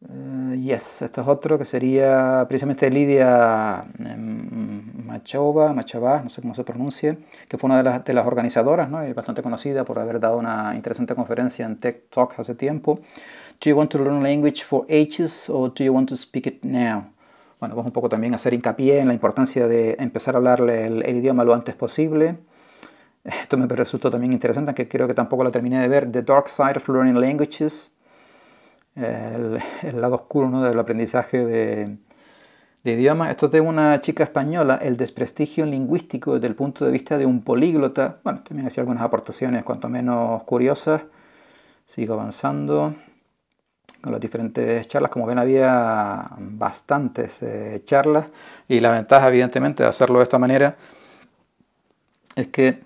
Uh, 0.02 0.54
yes, 0.56 1.02
esto 1.02 1.22
es 1.22 1.28
otro 1.28 1.58
que 1.58 1.66
sería 1.66 2.46
precisamente 2.48 2.90
Lidia 2.90 3.84
em, 4.00 5.06
Machova, 5.06 5.74
Machavá, 5.74 6.22
no 6.24 6.30
sé 6.30 6.42
cómo 6.42 6.56
se 6.56 6.64
pronuncia, 6.64 7.18
que 7.48 7.58
fue 7.58 7.68
una 7.68 7.78
de 7.78 7.84
las, 7.84 8.06
de 8.06 8.14
las 8.14 8.26
organizadoras, 8.28 8.90
¿no? 8.90 9.06
y 9.08 9.14
bastante 9.14 9.42
conocida 9.44 9.86
por 9.86 10.00
haber 10.00 10.20
dado 10.20 10.38
una 10.38 10.74
interesante 10.76 11.16
conferencia 11.16 11.66
en 11.66 11.80
Tech 11.80 12.10
Talk 12.10 12.40
hace 12.40 12.56
tiempo. 12.56 13.00
Do 13.62 13.70
you 13.70 13.78
want 13.78 13.92
to 13.92 13.98
learn 14.00 14.24
language 14.24 14.64
for 14.64 14.86
ages 14.90 15.50
or 15.50 15.70
do 15.74 15.84
you 15.84 15.94
want 15.94 16.10
to 16.10 16.18
speak 16.18 16.48
it 16.48 16.64
now? 16.64 17.13
Bueno, 17.64 17.78
vamos 17.78 17.92
un 17.92 17.94
poco 17.94 18.10
también 18.10 18.34
a 18.34 18.36
hacer 18.36 18.54
hincapié 18.54 19.00
en 19.00 19.08
la 19.08 19.14
importancia 19.14 19.70
de 19.70 19.96
empezar 19.98 20.36
a 20.36 20.40
hablarle 20.40 20.86
el, 20.86 21.02
el 21.06 21.16
idioma 21.16 21.46
lo 21.46 21.54
antes 21.54 21.74
posible. 21.76 22.36
Esto 23.24 23.58
me 23.58 23.68
resultó 23.68 24.12
también 24.12 24.34
interesante, 24.34 24.72
aunque 24.72 24.90
creo 24.90 25.08
que 25.08 25.14
tampoco 25.14 25.46
la 25.46 25.50
terminé 25.50 25.80
de 25.80 25.88
ver. 25.88 26.12
The 26.12 26.24
Dark 26.24 26.50
Side 26.50 26.76
of 26.76 26.90
Learning 26.90 27.22
Languages 27.22 27.94
el, 28.98 29.62
lado 29.94 30.16
oscuro 30.16 30.50
¿no? 30.50 30.62
del 30.62 30.78
aprendizaje 30.78 31.46
de, 31.46 31.98
de 32.84 32.92
idiomas. 32.92 33.32
Esto 33.32 33.46
es 33.46 33.54
de 33.54 33.62
una 33.62 34.02
chica 34.02 34.26
española, 34.26 34.78
el 34.82 34.98
desprestigio 34.98 35.66
lingüístico 35.66 36.34
desde 36.34 36.48
el 36.48 36.56
punto 36.56 36.84
de 36.84 36.92
vista 36.92 37.18
de 37.18 37.26
un 37.26 37.44
políglota. 37.44 38.18
Bueno, 38.26 38.42
también 38.46 38.68
hacía 38.68 38.82
algunas 38.82 39.04
aportaciones 39.04 39.64
cuanto 39.64 39.88
menos 39.88 40.44
curiosas. 40.44 41.04
Sigo 41.86 42.16
avanzando 42.16 42.94
con 44.04 44.12
las 44.12 44.22
diferentes 44.22 44.88
charlas. 44.88 45.10
Como 45.10 45.26
ven, 45.26 45.40
había 45.40 46.30
bastantes 46.38 47.42
eh, 47.42 47.82
charlas 47.86 48.28
y 48.68 48.80
la 48.80 48.92
ventaja, 48.92 49.30
evidentemente, 49.30 49.84
de 49.84 49.90
hacerlo 49.90 50.20
de 50.20 50.24
esta 50.24 50.38
manera 50.38 50.76
es 52.36 52.48
que 52.48 52.84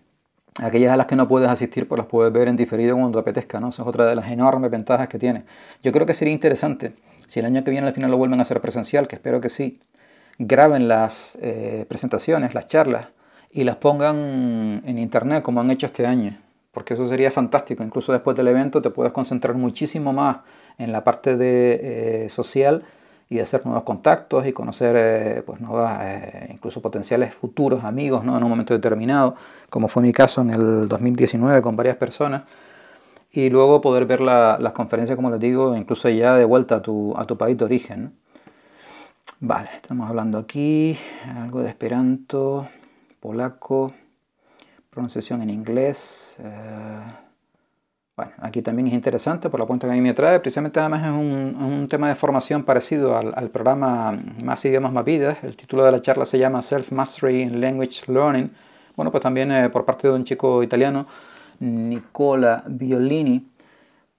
Aquellas 0.64 0.94
a 0.94 0.98
las 0.98 1.06
que 1.06 1.16
no 1.16 1.28
puedes 1.28 1.50
asistir, 1.50 1.88
pues 1.88 2.00
las 2.00 2.08
puedes 2.08 2.34
ver 2.34 2.48
en 2.48 2.56
diferido 2.56 2.96
cuando 2.96 3.20
te 3.20 3.30
apetezca, 3.30 3.60
¿no? 3.60 3.70
Esa 3.70 3.84
es 3.84 3.88
otra 3.88 4.08
de 4.08 4.16
las 4.16 4.32
enormes 4.32 4.72
ventajas 4.72 5.08
que 5.08 5.20
tiene. 5.20 5.44
Yo 5.84 5.92
creo 5.92 6.08
que 6.08 6.16
sería 6.16 6.34
interesante, 6.34 6.94
si 7.28 7.40
el 7.40 7.46
año 7.46 7.64
que 7.64 7.70
viene 7.70 7.88
al 7.88 7.94
final 7.94 8.10
lo 8.10 8.18
vuelven 8.18 8.40
a 8.40 8.42
hacer 8.42 8.60
presencial, 8.60 9.08
que 9.08 9.18
espero 9.18 9.40
que 9.40 9.50
sí, 9.50 9.80
graben 10.40 10.88
las 10.88 11.38
eh, 11.42 11.86
presentaciones, 11.88 12.56
las 12.56 12.68
charlas, 12.68 13.10
y 13.52 13.66
las 13.66 13.76
pongan 13.76 14.82
en 14.86 14.98
internet 14.98 15.44
como 15.44 15.62
han 15.62 15.70
hecho 15.70 15.86
este 15.86 16.08
año. 16.08 16.36
Porque 16.78 16.94
eso 16.94 17.08
sería 17.08 17.32
fantástico. 17.32 17.82
Incluso 17.82 18.12
después 18.12 18.38
del 18.38 18.50
evento 18.50 18.84
te 18.84 18.92
puedes 18.92 19.12
concentrar 19.12 19.56
muchísimo 19.56 20.14
más 20.14 20.42
en 20.78 20.92
la 20.92 21.04
parte 21.04 21.36
de, 21.36 22.26
eh, 22.26 22.30
social 22.30 22.84
y 23.32 23.40
hacer 23.40 23.66
nuevos 23.66 23.84
contactos 23.84 24.46
y 24.46 24.54
conocer 24.54 24.96
eh, 24.96 25.44
pues 25.44 25.60
nuevas, 25.60 26.00
eh, 26.04 26.50
incluso 26.52 26.80
potenciales 26.80 27.34
futuros 27.34 27.84
amigos 27.84 28.24
¿no? 28.24 28.38
en 28.38 28.44
un 28.44 28.50
momento 28.52 28.76
determinado, 28.76 29.34
como 29.72 29.88
fue 29.88 30.04
mi 30.04 30.14
caso 30.14 30.42
en 30.42 30.52
el 30.52 30.88
2019 30.88 31.64
con 31.64 31.76
varias 31.76 31.98
personas, 31.98 32.44
y 33.32 33.50
luego 33.50 33.82
poder 33.82 34.06
ver 34.06 34.22
las 34.22 34.74
conferencias, 34.74 35.16
como 35.16 35.32
les 35.32 35.40
digo, 35.40 35.76
incluso 35.76 36.10
ya 36.10 36.36
de 36.36 36.46
vuelta 36.46 36.76
a 36.76 36.82
tu, 36.84 37.18
a 37.18 37.26
tu 37.26 37.40
país 37.40 37.58
de 37.58 37.66
origen. 37.66 38.14
Vale, 39.40 39.70
estamos 39.76 40.08
hablando 40.08 40.38
aquí, 40.38 40.96
algo 41.26 41.64
de 41.64 41.70
esperanto, 41.70 42.68
polaco, 43.20 43.94
pronunciación 44.98 45.44
en 45.44 45.52
inglés. 45.52 46.36
Eh, 46.40 47.04
bueno, 48.16 48.32
aquí 48.40 48.64
también 48.64 48.88
es 48.88 48.96
interesante 48.96 49.48
por 49.48 49.60
la 49.60 49.68
cuenta 49.68 49.86
que 49.86 49.94
a 49.94 49.96
mí 49.96 50.02
me 50.02 50.16
trae. 50.16 50.40
Precisamente 50.40 50.80
además 50.80 51.04
es 51.04 51.12
un, 51.12 51.88
tema 51.88 52.08
de 52.10 52.16
formación 52.16 52.64
parecido 52.64 53.16
al, 53.16 53.50
programa 53.52 54.20
Más 54.44 54.66
idiomas, 54.66 54.92
más 54.92 55.06
vidas. 55.06 55.38
El 55.44 55.56
título 55.56 55.86
de 55.86 55.92
la 55.92 56.02
charla 56.02 56.26
se 56.26 56.40
llama 56.40 56.64
Self 56.64 56.92
Mastery 56.92 57.44
in 57.44 57.62
Language 57.62 58.12
Learning. 58.12 58.50
Bueno, 58.96 59.12
pues 59.12 59.22
también 59.22 59.52
eh, 59.52 59.70
por 59.70 59.86
parte 59.86 60.08
de 60.08 60.16
un 60.16 60.24
chico 60.24 60.64
italiano, 60.64 61.06
Nicola 61.60 62.64
Violini, 62.66 63.46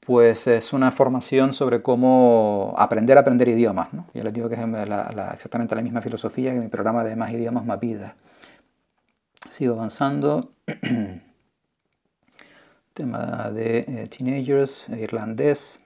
pues 0.06 0.46
es 0.46 0.72
una 0.72 0.92
formación 0.92 1.54
sobre 1.54 1.82
cómo 1.82 2.72
aprender 2.78 3.18
a 3.18 3.22
aprender 3.22 3.48
idiomas. 3.48 3.92
¿no? 3.92 4.06
Yo 4.14 4.22
les 4.22 4.32
digo 4.32 4.48
que 4.48 4.54
es 4.54 4.60
exactamente 5.34 5.74
la 5.74 5.82
misma 5.82 6.02
filosofía 6.02 6.52
que 6.52 6.60
mi 6.60 6.68
programa 6.68 7.02
de 7.02 7.16
Más 7.16 7.32
idiomas, 7.32 7.64
más 7.64 7.80
vidas. 7.80 8.12
Sigo 9.50 9.74
avanzando. 9.74 10.52
tema 12.94 13.50
de 13.50 13.78
eh, 13.86 14.08
teenagers, 14.08 14.86
irlandés. 14.88 15.78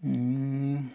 Mm, 0.00 0.88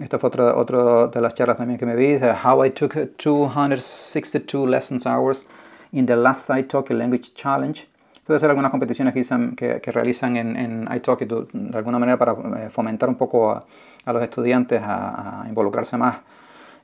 esta 0.00 0.18
fue 0.18 0.28
otra, 0.28 0.56
otra 0.56 1.06
de 1.08 1.20
las 1.20 1.34
charlas 1.34 1.56
también 1.56 1.78
que 1.78 1.86
me 1.86 1.96
vi. 1.96 2.18
How 2.44 2.64
I 2.64 2.70
took 2.70 2.94
262 3.16 4.68
lessons 4.68 5.06
hours 5.06 5.46
in 5.92 6.06
the 6.06 6.16
last 6.16 6.50
iTalk 6.50 6.90
Language 6.90 7.32
Challenge. 7.34 7.88
Esto 8.14 8.38
ser 8.38 8.50
algunas 8.50 8.70
competiciones 8.70 9.14
que, 9.14 9.80
realizan 9.86 10.36
en, 10.36 10.56
en 10.56 10.88
iTalk 10.94 11.20
de 11.22 11.76
alguna 11.76 11.98
manera 11.98 12.18
para 12.18 12.32
eh, 12.32 12.70
fomentar 12.70 13.08
un 13.08 13.16
poco 13.16 13.50
a 13.50 14.12
los 14.12 14.22
estudiantes 14.22 14.80
a, 14.84 15.44
involucrarse 15.48 15.96
más 15.96 16.18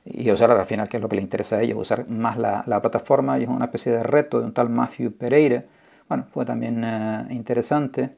y 0.05 0.31
usar 0.31 0.51
al 0.51 0.65
final, 0.65 0.89
que 0.89 0.97
es 0.97 1.03
lo 1.03 1.09
que 1.09 1.15
les 1.17 1.23
interesa 1.23 1.57
a 1.57 1.61
ellos, 1.61 1.77
usar 1.77 2.07
más 2.09 2.37
la, 2.37 2.63
la 2.65 2.81
plataforma. 2.81 3.39
Y 3.39 3.43
es 3.43 3.49
una 3.49 3.65
especie 3.65 3.91
de 3.91 4.03
reto 4.03 4.39
de 4.39 4.45
un 4.45 4.53
tal 4.53 4.69
Matthew 4.69 5.11
Pereira 5.11 5.63
bueno, 6.09 6.25
fue 6.33 6.43
también 6.43 6.83
eh, 6.83 7.27
interesante. 7.29 8.09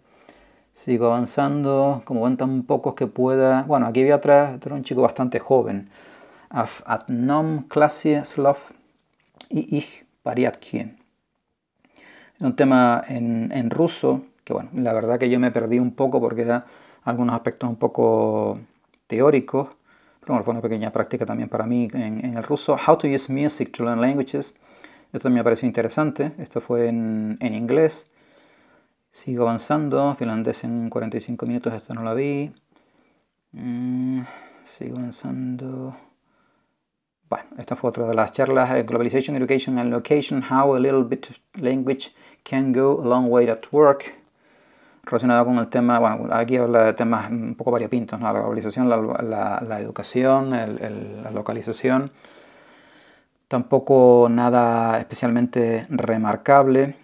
Sigo 0.73 1.07
avanzando, 1.07 2.01
como 2.05 2.23
ven 2.23 2.37
tan 2.37 2.63
pocos 2.63 2.95
que 2.95 3.05
pueda... 3.05 3.63
Bueno, 3.63 3.85
aquí 3.85 4.01
había 4.01 4.15
atrás 4.15 4.55
otro 4.55 4.75
un 4.75 4.83
chico 4.83 5.01
bastante 5.01 5.39
joven. 5.39 5.89
Atnom 6.49 7.67
Klasie 7.67 8.23
Slov 8.23 8.57
y 9.49 9.77
Ich 9.77 10.05
Pariatkin. 10.23 10.97
Un 12.39 12.55
tema 12.55 13.03
en, 13.07 13.51
en 13.51 13.69
ruso, 13.69 14.21
que 14.45 14.53
bueno, 14.53 14.69
la 14.73 14.93
verdad 14.93 15.19
que 15.19 15.29
yo 15.29 15.39
me 15.39 15.51
perdí 15.51 15.77
un 15.77 15.91
poco 15.91 16.21
porque 16.21 16.43
eran 16.43 16.63
algunos 17.03 17.35
aspectos 17.35 17.69
un 17.69 17.75
poco 17.75 18.57
teóricos, 19.07 19.67
pero 20.21 20.35
bueno, 20.35 20.43
fue 20.43 20.53
una 20.53 20.61
pequeña 20.61 20.91
práctica 20.91 21.25
también 21.25 21.49
para 21.49 21.65
mí 21.65 21.89
en, 21.93 22.23
en 22.23 22.37
el 22.37 22.43
ruso. 22.43 22.77
How 22.87 22.97
to 22.97 23.07
use 23.07 23.31
music 23.31 23.75
to 23.75 23.83
learn 23.83 23.99
languages. 23.99 24.53
Esto 25.13 25.29
me 25.29 25.43
pareció 25.43 25.67
interesante. 25.67 26.31
Esto 26.37 26.61
fue 26.61 26.87
en, 26.87 27.37
inglés. 27.41 28.09
Sigo 29.11 29.43
avanzando. 29.43 30.15
Finlandés 30.15 30.63
en 30.63 30.89
45 30.89 31.45
minutos. 31.45 31.73
Esto 31.73 31.93
no 31.93 32.03
lo 32.03 32.15
vi. 32.15 32.51
Mm, 33.51 34.21
sigo 34.63 34.97
avanzando. 34.97 35.97
Bueno, 37.29 37.45
esta 37.57 37.75
fue 37.75 37.89
otra 37.89 38.07
de 38.07 38.13
las 38.13 38.31
charlas. 38.31 38.73
Eh, 38.75 38.83
Globalization, 38.83 39.35
Education 39.35 39.77
and 39.77 39.91
Location. 39.91 40.43
How 40.49 40.75
a 40.75 40.79
little 40.79 41.03
bit 41.03 41.29
of 41.29 41.37
language 41.61 42.13
can 42.43 42.71
go 42.71 43.01
a 43.01 43.05
long 43.05 43.29
way 43.29 43.49
at 43.49 43.63
work. 43.73 44.20
Relacionado 45.03 45.45
con 45.45 45.57
el 45.57 45.67
tema, 45.67 45.99
bueno, 45.99 46.27
aquí 46.31 46.57
habla 46.57 46.85
de 46.85 46.93
temas 46.93 47.29
un 47.31 47.55
poco 47.55 47.71
variopintos, 47.71 48.19
¿no? 48.19 48.31
la 48.31 48.39
globalización, 48.39 48.87
la, 48.87 49.79
educación, 49.79 50.51
la 50.51 51.31
localización 51.31 52.11
Tampoco 53.51 54.29
nada 54.31 54.97
especialmente 54.97 55.85
remarcable. 55.89 56.95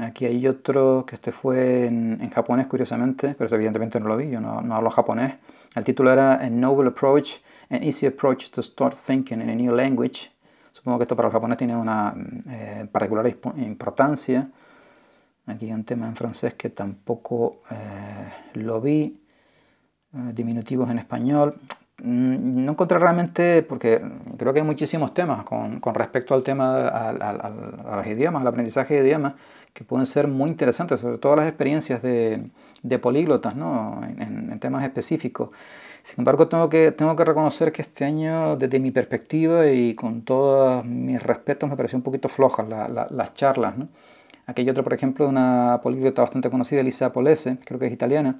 Aquí 0.00 0.26
hay 0.26 0.48
otro 0.48 1.04
que 1.06 1.14
este 1.14 1.30
fue 1.30 1.86
en, 1.86 2.28
japonés, 2.30 2.66
curiosamente, 2.66 3.36
pero 3.38 3.54
evidentemente 3.54 4.00
no 4.00 4.08
lo 4.08 4.16
vi, 4.16 4.28
yo 4.28 4.40
no, 4.40 4.74
hablo 4.74 4.90
japonés. 4.90 5.34
El 5.76 5.84
título 5.84 6.12
era 6.12 6.44
A 6.44 6.50
Noble 6.50 6.88
Approach, 6.88 7.34
An 7.70 7.84
Easy 7.84 8.04
Approach 8.04 8.50
to 8.50 8.64
Start 8.64 8.96
Thinking 8.96 9.40
in 9.40 9.48
a 9.48 9.54
New 9.54 9.76
Language. 9.76 10.28
Supongo 10.72 10.98
que 10.98 11.04
esto 11.04 11.14
para 11.14 11.28
el 11.28 11.32
japonés 11.32 11.56
tiene 11.56 11.76
una 11.76 12.12
eh, 12.50 12.88
particular 12.90 13.24
importancia. 13.28 14.48
Aquí 15.46 15.66
hay 15.66 15.72
un 15.72 15.84
tema 15.84 16.06
en 16.06 16.16
francés 16.16 16.54
que 16.54 16.70
tampoco 16.70 17.62
eh, 17.70 18.54
lo 18.54 18.80
vi. 18.80 19.20
Eh, 20.16 20.32
diminutivos 20.32 20.90
en 20.90 20.98
español. 20.98 21.56
Mm, 21.98 22.64
no 22.64 22.72
encontré 22.72 22.98
realmente, 22.98 23.62
porque 23.62 24.00
creo 24.38 24.52
que 24.52 24.60
hay 24.60 24.66
muchísimos 24.66 25.12
temas 25.14 25.44
con, 25.44 25.80
con 25.80 25.94
respecto 25.94 26.34
al 26.34 26.42
tema, 26.42 26.88
a, 26.88 27.96
los 27.96 28.06
idiomas, 28.06 28.42
al 28.42 28.48
aprendizaje 28.48 28.94
de 28.94 29.06
idiomas, 29.06 29.34
que 29.72 29.84
pueden 29.84 30.06
ser 30.06 30.28
muy 30.28 30.50
interesantes, 30.50 31.00
sobre 31.00 31.18
todo 31.18 31.36
las 31.36 31.48
experiencias 31.48 32.02
de, 32.02 32.50
de 32.82 32.98
políglotas, 32.98 33.56
¿no? 33.56 34.00
en, 34.04 34.58
temas 34.60 34.84
específicos. 34.84 35.50
Sin 36.04 36.20
embargo, 36.20 36.48
tengo 36.48 36.68
que, 36.68 36.92
tengo 36.92 37.16
que 37.16 37.24
reconocer 37.24 37.72
que 37.72 37.82
este 37.82 38.04
año, 38.04 38.56
desde 38.56 38.78
mi 38.78 38.90
perspectiva 38.92 39.66
y 39.70 39.94
con 39.94 40.22
todos 40.22 40.84
mis 40.84 41.22
respetos, 41.22 41.68
me 41.68 41.76
pareció 41.76 41.98
un 41.98 42.02
poquito 42.04 42.28
flojas 42.28 42.66
las 42.68 43.34
charlas. 43.34 43.76
¿no? 43.76 43.88
Aquí 44.46 44.62
hay 44.62 44.70
otro, 44.70 44.84
por 44.84 44.92
ejemplo, 44.92 45.24
de 45.24 45.30
una 45.30 45.80
políglota 45.82 46.22
bastante 46.22 46.50
conocida, 46.50 46.80
Elisa 46.80 47.12
Polese, 47.12 47.58
creo 47.64 47.80
que 47.80 47.86
es 47.86 47.92
italiana, 47.92 48.36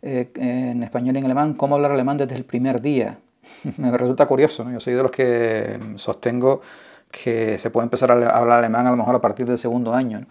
eh, 0.00 0.30
en 0.36 0.82
español 0.84 1.16
y 1.16 1.18
en 1.18 1.24
alemán, 1.24 1.54
cómo 1.54 1.74
hablar 1.74 1.90
alemán 1.90 2.18
desde 2.18 2.36
el 2.36 2.44
primer 2.44 2.80
día. 2.80 3.18
Me 3.78 3.96
resulta 3.96 4.26
curioso, 4.26 4.70
yo 4.70 4.78
soy 4.78 4.94
de 4.94 5.02
los 5.02 5.10
que 5.10 5.78
sostengo 5.96 6.60
que 7.10 7.58
se 7.58 7.70
puede 7.70 7.84
empezar 7.84 8.10
a 8.12 8.14
hablar 8.36 8.60
alemán 8.60 8.86
a 8.86 8.90
lo 8.90 8.96
mejor 8.96 9.16
a 9.16 9.20
partir 9.20 9.46
del 9.46 9.58
segundo 9.58 9.92
año. 9.92 10.24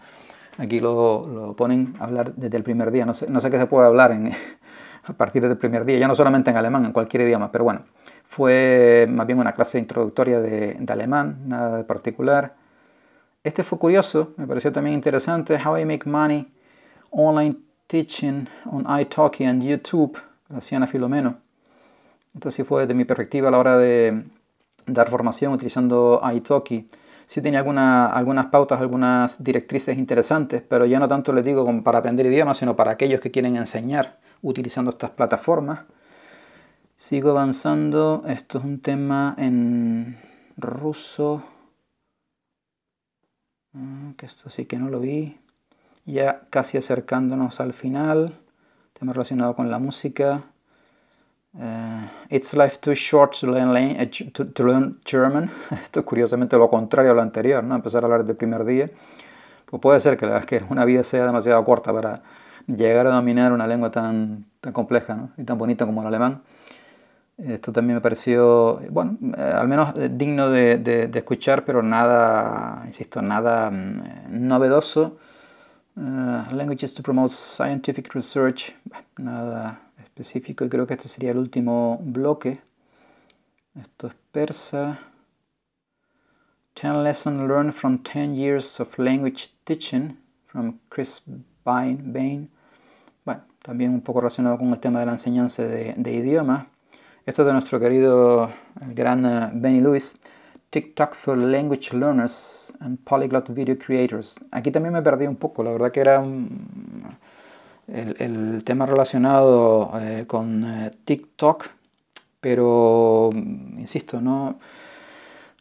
Aquí 0.57 0.79
lo, 0.79 1.27
lo, 1.27 1.55
ponen 1.55 1.95
a 1.99 2.05
hablar 2.05 2.33
desde 2.35 2.57
el 2.57 2.63
primer 2.63 2.91
día, 2.91 3.05
no 3.05 3.13
sé, 3.13 3.29
no 3.29 3.41
sé 3.41 3.49
qué 3.49 3.57
se 3.57 3.65
puede 3.65 3.87
hablar 3.87 4.11
en, 4.11 4.31
a 5.03 5.13
partir 5.13 5.41
del 5.41 5.57
primer 5.57 5.83
día, 5.83 5.97
ya 5.99 6.07
no 6.07 6.15
solamente 6.15 6.49
en 6.51 6.57
alemán, 6.57 6.85
en 6.85 6.93
cualquier 6.93 7.23
idioma, 7.23 7.51
pero 7.51 7.65
bueno, 7.65 7.81
fue 8.29 9.05
más 9.09 9.27
bien 9.27 9.39
una 9.39 9.51
clase 9.53 9.79
introductoria 9.79 10.39
de, 10.39 10.77
de 10.79 10.93
alemán, 10.93 11.39
nada 11.47 11.77
de 11.77 11.83
particular. 11.83 12.62
Este 13.43 13.65
fue 13.65 13.77
curioso, 13.77 14.31
me 14.37 14.47
pareció 14.47 14.71
también 14.71 14.93
interesante, 14.93 15.59
How 15.61 15.77
I 15.77 15.83
Make 15.83 16.09
Money 16.09 16.47
Online 17.11 17.57
Teaching 17.87 18.47
on 18.71 18.85
iTalki 19.01 19.43
and 19.43 19.61
YouTube, 19.61 20.17
Graciana 20.47 20.87
Filomeno. 20.87 21.35
Esto 22.33 22.51
sí 22.51 22.63
fue 22.63 22.83
desde 22.83 22.93
mi 22.93 23.03
perspectiva 23.03 23.49
a 23.49 23.51
la 23.51 23.57
hora 23.57 23.77
de 23.77 24.23
dar 24.85 25.09
formación 25.09 25.51
utilizando 25.51 26.21
iTalki. 26.33 26.87
Sí 27.25 27.41
tenía 27.41 27.59
alguna, 27.59 28.05
algunas 28.05 28.45
pautas, 28.45 28.79
algunas 28.79 29.43
directrices 29.43 29.97
interesantes, 29.97 30.61
pero 30.61 30.85
ya 30.85 30.97
no 30.99 31.09
tanto 31.09 31.33
les 31.33 31.43
digo 31.43 31.65
como 31.65 31.83
para 31.83 31.99
aprender 31.99 32.25
idiomas, 32.25 32.57
sino 32.59 32.77
para 32.77 32.91
aquellos 32.91 33.19
que 33.19 33.31
quieren 33.31 33.57
enseñar 33.57 34.19
utilizando 34.41 34.91
estas 34.91 35.11
plataformas. 35.11 35.81
Sigo 36.95 37.31
avanzando. 37.31 38.23
Esto 38.25 38.59
es 38.59 38.63
un 38.63 38.79
tema 38.79 39.35
en 39.37 40.17
ruso. 40.55 41.43
Ah, 43.75 44.13
que 44.17 44.25
esto 44.25 44.49
sí 44.49 44.65
que 44.65 44.77
no 44.77 44.89
lo 44.89 44.99
vi. 44.99 45.37
Ya 46.05 46.41
casi 46.49 46.77
acercándonos 46.77 47.59
al 47.59 47.73
final. 47.73 48.37
Tema 48.99 49.13
relacionado 49.13 49.55
con 49.55 49.71
la 49.71 49.79
música. 49.79 50.43
Uh, 51.55 52.07
it's 52.29 52.53
life 52.53 52.79
too 52.81 52.95
short 52.95 53.39
to 53.39 53.47
learn, 53.47 53.75
eh, 53.77 54.09
to, 54.33 54.45
to 54.47 54.63
learn, 54.63 54.99
German. 55.05 55.51
Esto 55.83 55.99
es 55.99 56.05
curiosamente 56.05 56.57
lo 56.57 56.67
contrario 56.67 57.11
a 57.11 57.13
lo 57.13 57.21
anterior, 57.21 57.63
¿no? 57.63 57.75
Empezar 57.75 58.03
a 58.03 58.05
hablar 58.05 58.25
del 58.25 58.35
primer 58.35 58.65
día. 58.65 58.89
Pues 59.67 59.81
puede 59.81 59.99
ser 59.99 60.17
que, 60.17 60.25
la, 60.25 60.41
que 60.41 60.63
una 60.69 60.85
vida 60.85 61.03
sea 61.03 61.25
demasiado 61.25 61.63
corta 61.63 61.93
para 61.93 62.21
llegar 62.67 63.07
a 63.07 63.11
dominar 63.11 63.51
una 63.51 63.67
lengua 63.67 63.91
tan, 63.91 64.45
tan 64.61 64.73
compleja 64.73 65.15
¿no? 65.15 65.29
y 65.37 65.43
tan 65.43 65.57
bonita 65.57 65.85
como 65.85 66.01
el 66.01 66.07
alemán. 66.07 66.41
Esto 67.45 67.73
también 67.73 67.95
me 67.95 68.01
pareció, 68.01 68.79
bueno, 68.89 69.17
eh, 69.37 69.41
al 69.41 69.67
menos 69.67 69.93
digno 70.11 70.49
de, 70.49 70.77
de, 70.77 71.19
escuchar, 71.19 71.65
pero 71.65 71.83
nada, 71.83 72.83
insisto, 72.87 73.21
nada 73.21 73.69
mm, 73.69 74.47
novedoso. 74.47 75.17
Uh, 75.95 76.49
languages 76.51 76.93
to 76.93 77.03
promote 77.03 77.31
scientific 77.33 78.13
research, 78.15 78.73
nada 79.17 79.79
específico 79.99 80.65
y 80.65 80.69
creo 80.69 80.87
que 80.87 80.95
este 80.95 81.07
sería 81.07 81.31
el 81.31 81.37
último 81.37 81.99
bloque. 82.01 82.61
Esto 83.79 84.07
es 84.07 84.13
persa. 84.31 84.99
10 86.75 87.03
lessons 87.03 87.47
learned 87.47 87.73
from 87.73 87.99
10 87.99 88.35
years 88.35 88.79
of 88.79 88.97
language 88.97 89.51
teaching 89.65 90.17
from 90.47 90.79
Chris 90.89 91.21
Bain. 91.63 92.49
Bueno, 93.25 93.41
también 93.61 93.91
un 93.91 94.01
poco 94.01 94.21
relacionado 94.21 94.57
con 94.57 94.69
el 94.69 94.79
tema 94.79 94.99
de 95.01 95.05
la 95.05 95.11
enseñanza 95.11 95.63
de, 95.63 95.93
de 95.95 96.13
idiomas. 96.13 96.72
Esto 97.25 97.43
es 97.43 97.45
de 97.45 97.53
nuestro 97.53 97.79
querido 97.79 98.51
el 98.81 98.93
gran 98.93 99.25
uh, 99.25 99.49
Benny 99.53 99.79
Lewis. 99.79 100.13
TikTok 100.71 101.13
for 101.13 101.37
Language 101.37 101.95
Learners 101.95 102.73
and 102.81 102.99
Polyglot 102.99 103.53
Video 103.53 103.77
Creators. 103.77 104.35
Aquí 104.51 104.71
también 104.71 104.91
me 104.91 105.01
perdí 105.01 105.25
un 105.25 105.37
poco, 105.37 105.63
la 105.63 105.71
verdad 105.71 105.91
que 105.91 106.01
era 106.01 106.19
un, 106.19 107.15
el, 107.87 108.61
tema 108.65 108.85
relacionado 108.85 109.93
eh, 110.01 110.25
con 110.27 110.65
eh, 110.65 110.91
TikTok, 111.05 111.67
pero 112.41 113.29
insisto, 113.31 114.19
no, 114.19 114.59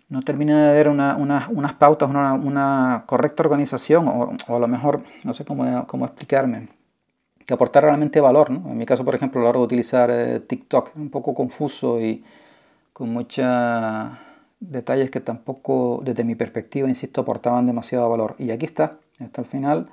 no 0.08 0.22
termina 0.22 0.68
de 0.68 0.74
ver 0.74 0.88
unas 0.88 1.74
pautas, 1.74 2.10
una, 2.10 3.04
correcta 3.06 3.44
organización, 3.44 4.08
o, 4.08 4.36
a 4.48 4.58
lo 4.58 4.66
mejor, 4.66 5.02
no 5.22 5.32
sé 5.32 5.44
cómo, 5.44 5.86
cómo 5.86 6.06
explicarme, 6.06 6.68
que 7.46 7.54
aportar 7.54 7.84
realmente 7.84 8.20
valor. 8.20 8.50
¿no? 8.50 8.70
En 8.70 8.76
mi 8.78 8.86
caso, 8.86 9.04
por 9.04 9.14
ejemplo, 9.14 9.40
a 9.40 9.44
la 9.44 9.50
hora 9.50 9.58
de 9.58 9.64
utilizar 9.64 10.10
eh, 10.10 10.40
TikTok, 10.40 10.92
un 10.96 11.10
poco 11.10 11.34
confuso 11.34 12.00
y 12.00 12.24
con 12.92 13.12
muchos 13.12 13.46
detalles 14.60 15.10
que 15.10 15.20
tampoco, 15.20 16.00
desde 16.04 16.24
mi 16.24 16.34
perspectiva, 16.34 16.88
insisto, 16.88 17.20
aportaban 17.22 17.66
demasiado 17.66 18.08
valor. 18.08 18.34
Y 18.38 18.50
aquí 18.50 18.66
está, 18.66 18.98
hasta 19.18 19.42
el 19.42 19.46
final 19.46 19.88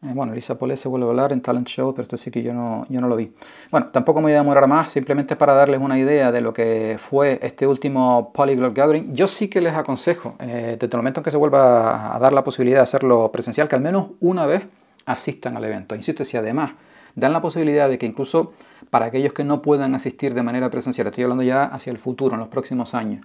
eh, 0.00 0.12
bueno, 0.14 0.32
Elisa 0.32 0.56
Polé 0.56 0.76
se 0.76 0.86
vuelve 0.86 1.06
a 1.06 1.10
hablar 1.10 1.32
en 1.32 1.40
Talent 1.40 1.66
Show, 1.66 1.92
pero 1.92 2.04
esto 2.04 2.16
sí 2.16 2.30
que 2.30 2.40
yo 2.42 2.54
no, 2.54 2.86
yo 2.88 3.00
no 3.00 3.08
lo 3.08 3.16
vi. 3.16 3.32
Bueno, 3.72 3.88
tampoco 3.88 4.20
me 4.20 4.26
voy 4.26 4.34
a 4.34 4.38
demorar 4.38 4.68
más, 4.68 4.92
simplemente 4.92 5.34
para 5.34 5.54
darles 5.54 5.80
una 5.80 5.98
idea 5.98 6.30
de 6.30 6.40
lo 6.40 6.52
que 6.54 6.98
fue 7.00 7.40
este 7.42 7.66
último 7.66 8.32
Polyglot 8.32 8.74
Gathering. 8.74 9.14
Yo 9.14 9.26
sí 9.26 9.48
que 9.48 9.60
les 9.60 9.74
aconsejo, 9.74 10.36
eh, 10.38 10.76
desde 10.78 10.94
el 10.94 10.98
momento 10.98 11.20
en 11.20 11.24
que 11.24 11.32
se 11.32 11.36
vuelva 11.36 12.14
a 12.14 12.18
dar 12.20 12.32
la 12.32 12.44
posibilidad 12.44 12.78
de 12.78 12.82
hacerlo 12.84 13.32
presencial, 13.32 13.68
que 13.68 13.74
al 13.74 13.82
menos 13.82 14.10
una 14.20 14.46
vez 14.46 14.62
asistan 15.08 15.56
al 15.56 15.64
evento. 15.64 15.94
Insisto, 15.94 16.24
si 16.24 16.36
además 16.36 16.72
dan 17.14 17.32
la 17.32 17.42
posibilidad 17.42 17.88
de 17.88 17.98
que 17.98 18.06
incluso 18.06 18.52
para 18.90 19.06
aquellos 19.06 19.32
que 19.32 19.44
no 19.44 19.62
puedan 19.62 19.94
asistir 19.94 20.34
de 20.34 20.42
manera 20.42 20.70
presencial, 20.70 21.06
estoy 21.06 21.24
hablando 21.24 21.42
ya 21.42 21.64
hacia 21.64 21.90
el 21.90 21.98
futuro, 21.98 22.34
en 22.34 22.40
los 22.40 22.48
próximos 22.48 22.94
años, 22.94 23.24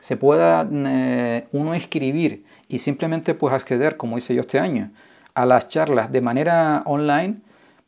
se 0.00 0.16
pueda 0.16 0.68
eh, 0.70 1.46
uno 1.52 1.74
escribir 1.74 2.44
y 2.68 2.78
simplemente 2.78 3.34
pues 3.34 3.54
acceder, 3.54 3.96
como 3.96 4.18
hice 4.18 4.34
yo 4.34 4.42
este 4.42 4.58
año, 4.58 4.90
a 5.34 5.46
las 5.46 5.68
charlas 5.68 6.12
de 6.12 6.20
manera 6.20 6.82
online, 6.86 7.36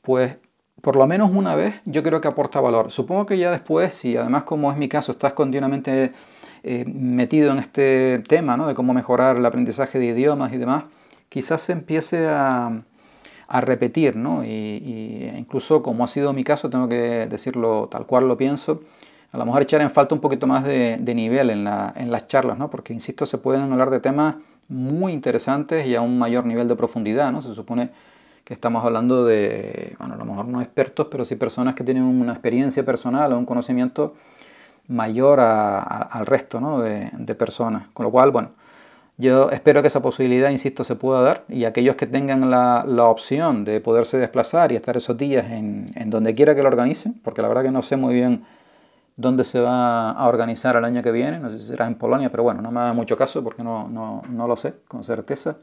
pues 0.03 0.37
por 0.81 0.97
lo 0.97 1.07
menos 1.07 1.31
una 1.33 1.55
vez 1.55 1.75
yo 1.85 2.03
creo 2.03 2.21
que 2.21 2.29
aporta 2.29 2.61
valor. 2.61 2.91
Supongo 2.91 3.27
que 3.27 3.39
ya 3.39 3.51
después, 3.51 3.93
si 3.93 4.17
además 4.17 4.45
como 4.45 4.71
es 4.71 4.79
mi 4.79 4.89
caso, 4.89 5.13
estás 5.13 5.33
continuamente 5.33 6.13
eh, 6.63 6.85
metido 6.87 7.53
en 7.53 7.59
este 7.59 8.23
tema 8.29 8.57
¿no? 8.57 8.67
de 8.67 8.75
cómo 8.75 8.95
mejorar 8.95 9.37
el 9.37 9.47
aprendizaje 9.47 9.99
de 9.99 10.07
idiomas 10.07 10.53
y 10.53 10.57
demás, 10.59 10.85
quizás 11.29 11.63
se 11.63 11.73
empiece 11.73 12.27
a, 12.29 12.83
a 13.49 13.61
repetir, 13.61 14.17
¿no? 14.17 14.45
Y, 14.45 15.33
incluso 15.37 15.83
como 15.83 16.05
ha 16.05 16.09
sido 16.09 16.33
mi 16.33 16.45
caso, 16.45 16.71
tengo 16.71 16.89
que 16.89 17.27
decirlo 17.29 17.89
tal 17.91 18.07
cual 18.07 18.29
lo 18.29 18.37
pienso, 18.37 18.83
a 19.33 19.39
lo 19.39 19.45
mejor 19.45 19.63
echar 19.63 19.81
en 19.81 19.91
falta 19.91 20.15
un 20.15 20.21
poquito 20.21 20.47
más 20.47 20.65
de, 20.65 20.99
de 21.01 21.15
nivel 21.15 21.51
en, 21.51 21.65
la, 21.65 21.93
en, 21.97 22.11
las 22.11 22.29
charlas, 22.29 22.59
¿no? 22.59 22.71
Porque, 22.71 22.93
insisto, 22.93 23.27
se 23.27 23.39
pueden 23.39 23.73
hablar 23.73 23.91
de 23.91 24.01
temas 24.01 24.37
muy 24.69 25.13
interesantes 25.13 25.87
y 25.87 25.95
a 25.95 26.01
un 26.01 26.19
mayor 26.19 26.47
nivel 26.47 26.69
de 26.69 26.77
profundidad, 26.77 27.33
¿no? 27.33 27.43
Se 27.43 27.55
supone 27.55 27.91
que 28.49 28.55
estamos 28.55 28.83
hablando 28.83 29.27
de, 29.27 29.95
bueno, 29.99 30.15
a 30.15 30.17
lo 30.17 30.25
mejor 30.25 30.47
no 30.47 30.63
expertos, 30.63 31.09
pero 31.11 31.27
sí 31.27 31.37
personas 31.37 31.75
que 31.75 31.85
tienen 31.85 32.05
una 32.05 32.33
experiencia 32.33 32.83
personal 32.83 33.33
o 33.35 33.39
un 33.39 33.45
conocimiento 33.45 34.15
mayor 34.89 35.39
al 35.41 36.25
resto 36.25 36.59
¿no? 36.59 36.81
de, 36.81 37.35
personas. 37.35 37.89
Con 37.93 38.05
lo 38.05 38.11
cual, 38.11 38.31
bueno, 38.31 38.53
yo 39.19 39.51
espero 39.51 39.83
que 39.83 39.89
esa 39.89 40.01
posibilidad, 40.01 40.49
insisto, 40.49 40.85
se 40.85 40.95
pueda 40.95 41.21
dar 41.21 41.45
y 41.49 41.65
aquellos 41.65 41.97
que 41.97 42.07
tengan 42.07 42.51
la, 42.51 42.85
la 42.87 43.05
opción 43.07 43.65
de 43.65 43.81
poderse 43.81 44.17
desplazar 44.17 44.71
y 44.73 44.77
estar 44.77 44.97
esos 44.97 45.19
días 45.19 45.51
en, 45.51 45.91
en 45.97 46.09
donde 46.09 46.35
quiera 46.35 46.55
que 46.55 46.63
lo 46.63 46.69
organicen, 46.69 47.21
porque 47.25 47.43
la 47.43 47.49
verdad 47.49 47.65
que 47.65 47.73
no 47.73 47.83
sé 47.83 47.97
muy 47.97 48.15
bien 48.15 48.45
dónde 49.17 49.45
se 49.45 49.59
va 49.59 50.13
a 50.13 50.29
organizar 50.29 50.77
el 50.77 50.85
año 50.85 51.03
que 51.03 51.11
viene, 51.11 51.41
no 51.41 51.51
sé 51.51 51.59
si 51.59 51.67
será 51.67 51.89
en 51.89 51.97
Polonia, 51.97 52.31
pero 52.31 52.45
bueno, 52.45 52.63
no 52.63 52.71
me 52.71 52.81
da 52.81 52.93
mucho 52.93 53.17
caso 53.17 53.43
porque 53.43 53.65
no, 53.65 53.89
no, 53.89 54.23
no 54.31 54.47
lo 54.47 54.57
sé 54.57 54.75
con 54.87 55.03
certeza. 55.03 55.57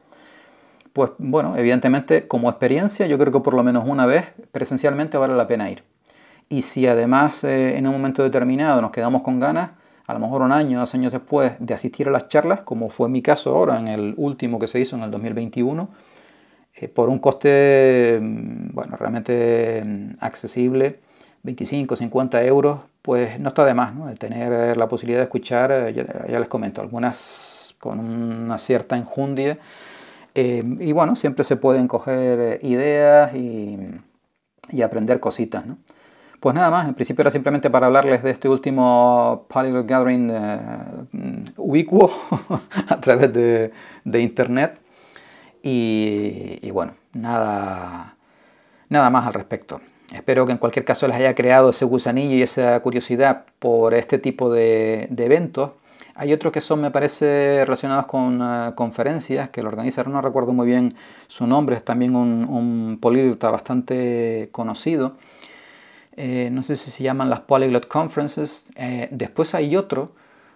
Pues 0.92 1.12
bueno, 1.18 1.56
evidentemente 1.56 2.28
como 2.28 2.50
experiencia 2.50 3.08
yo 3.08 3.18
creo 3.18 3.32
que 3.32 3.40
por 3.40 3.54
lo 3.54 3.64
menos 3.64 3.86
una 3.88 4.06
vez 4.06 4.26
presencialmente 4.52 5.18
vale 5.18 5.36
la 5.36 5.48
pena 5.48 5.72
ir. 5.72 5.84
Y 6.50 6.64
si 6.64 6.86
además 6.86 7.46
eh, 7.46 7.78
en 7.78 7.88
un 7.88 7.94
momento 7.94 8.22
determinado 8.22 8.82
nos 8.82 8.92
quedamos 8.92 9.22
con 9.22 9.40
ganas, 9.40 9.72
a 10.08 10.14
lo 10.14 10.20
mejor 10.20 10.42
un 10.42 10.52
año, 10.52 10.80
dos 10.80 10.94
años 10.94 11.12
después 11.12 11.54
de 11.60 11.74
asistir 11.74 12.08
a 12.08 12.12
las 12.12 12.28
charlas, 12.28 12.62
como 12.62 12.90
fue 12.90 13.10
mi 13.10 13.22
caso 13.22 13.56
ahora 13.56 13.80
en 13.80 13.88
el 13.88 14.14
último 14.18 14.60
que 14.60 14.68
se 14.68 14.80
hizo 14.80 14.96
en 14.96 15.04
el 15.04 15.12
2021, 15.12 15.90
eh, 16.76 16.88
por 16.90 17.10
un 17.10 17.20
coste, 17.20 18.20
mm, 18.22 18.74
bueno, 18.74 18.98
realmente 18.98 19.82
mm, 19.86 20.18
accesible, 20.20 21.00
25, 21.44 21.96
50 21.96 22.44
euros, 22.44 22.80
pues 23.02 23.40
no 23.40 23.50
está 23.50 23.66
de 23.66 23.76
más, 23.76 23.94
¿no? 23.94 24.10
El 24.10 24.18
tener 24.18 24.52
eh, 24.52 24.76
la 24.76 24.88
posibilidad 24.88 25.20
de 25.20 25.26
escuchar, 25.26 25.72
eh, 25.72 25.94
ya, 25.94 26.40
les 26.40 26.50
comento, 26.50 26.82
algunas 26.82 27.76
con 27.80 28.00
una 28.00 28.58
cierta 28.58 28.98
enjundia. 28.98 29.60
Eh, 30.34 30.64
y 30.80 30.92
bueno, 30.92 31.16
siempre 31.16 31.46
se 31.46 31.56
pueden 31.56 31.88
coger 31.88 32.60
ideas 32.64 33.34
y, 33.36 33.78
y, 34.72 34.82
aprender 34.82 35.20
cositas, 35.20 35.66
¿no? 35.66 35.78
Pues 36.40 36.54
nada 36.54 36.70
más, 36.70 36.88
en 36.88 36.94
principio 36.94 37.22
era 37.22 37.32
simplemente 37.32 37.70
para 37.70 37.88
hablarles 37.88 38.22
de 38.24 38.32
este 38.32 38.50
último 38.50 39.46
Polyglot 39.48 39.88
Gathering 39.88 40.30
uh, 40.30 41.52
ubicuo 41.58 42.12
a 42.88 43.00
través 43.00 43.34
de, 43.34 44.20
internet. 44.20 44.80
Y, 45.64 46.70
bueno, 46.72 46.94
nada, 47.14 48.16
nada 48.90 49.10
más 49.10 49.26
al 49.26 49.34
respecto. 49.34 49.82
Espero 50.14 50.46
que 50.46 50.52
en 50.52 50.60
cualquier 50.60 50.86
caso 50.86 51.08
les 51.08 51.18
haya 51.18 51.34
creado 51.34 51.72
ese 51.72 51.86
gusanillo 51.86 52.36
y 52.36 52.44
esa 52.44 52.80
curiosidad 52.82 53.46
por 53.58 53.96
este 53.96 54.20
tipo 54.20 54.54
de, 54.54 55.10
eventos. 55.18 55.72
Hay 56.14 56.32
otros 56.32 56.54
que 56.54 56.62
son, 56.62 56.82
me 56.82 56.92
parece, 56.92 57.64
relacionados 57.66 58.06
con 58.06 58.42
uh, 58.42 58.76
conferencias 58.76 59.50
que 59.50 59.64
lo 59.64 59.70
organizaron, 59.70 60.14
no 60.14 60.22
recuerdo 60.22 60.54
muy 60.54 60.68
bien 60.68 60.94
su 61.28 61.48
nombre, 61.48 61.76
es 61.76 61.84
también 61.84 62.16
un, 62.16 62.46
un 62.48 63.00
políglota 63.02 63.50
bastante 63.50 64.50
conocido. 64.52 65.14
Eh, 66.18 66.50
no 66.52 66.62
sé 66.62 66.76
si 66.76 66.92
se 66.92 67.04
llaman 67.04 67.30
las 67.30 67.42
Polyglot 67.42 67.88
Conferences. 67.88 68.66
Eh, 68.76 69.08
después 69.12 69.54
hay 69.56 69.76
otro 69.76 70.12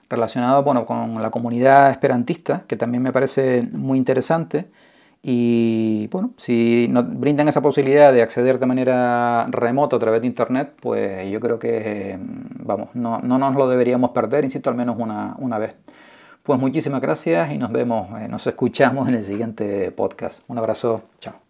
relacionado 0.09 0.63
bueno, 0.63 0.85
con 0.85 1.21
la 1.21 1.31
comunidad 1.31 1.91
esperantista, 1.91 2.63
que 2.67 2.75
también 2.77 3.03
me 3.03 3.13
parece 3.13 3.63
muy 3.71 3.97
interesante. 3.97 4.67
Y 5.21 6.07
bueno, 6.07 6.31
si 6.37 6.87
nos 6.89 7.19
brindan 7.19 7.49
esa 7.49 7.61
posibilidad 7.61 8.13
de 8.13 8.21
acceder 8.21 8.57
de 8.57 8.65
manera 8.65 9.47
remota 9.51 9.97
a 9.97 9.99
través 9.99 10.21
de 10.21 10.27
Internet, 10.27 10.73
pues 10.81 11.29
yo 11.29 11.39
creo 11.41 11.59
que, 11.59 12.17
vamos, 12.19 12.89
no, 12.93 13.19
no 13.19 13.37
nos 13.37 13.55
lo 13.55 13.67
deberíamos 13.67 14.11
perder, 14.11 14.45
insisto, 14.45 14.69
al 14.69 14.77
menos 14.77 14.95
una, 14.97 15.35
una 15.39 15.57
vez. 15.57 15.75
Pues 16.43 16.59
muchísimas 16.59 17.01
gracias 17.01 17.51
y 17.51 17.57
nos 17.57 17.71
vemos, 17.71 18.09
eh, 18.21 18.27
nos 18.27 18.47
escuchamos 18.47 19.07
en 19.07 19.15
el 19.15 19.23
siguiente 19.23 19.91
podcast. 19.91 20.41
Un 20.47 20.57
abrazo, 20.57 21.03
chao. 21.19 21.48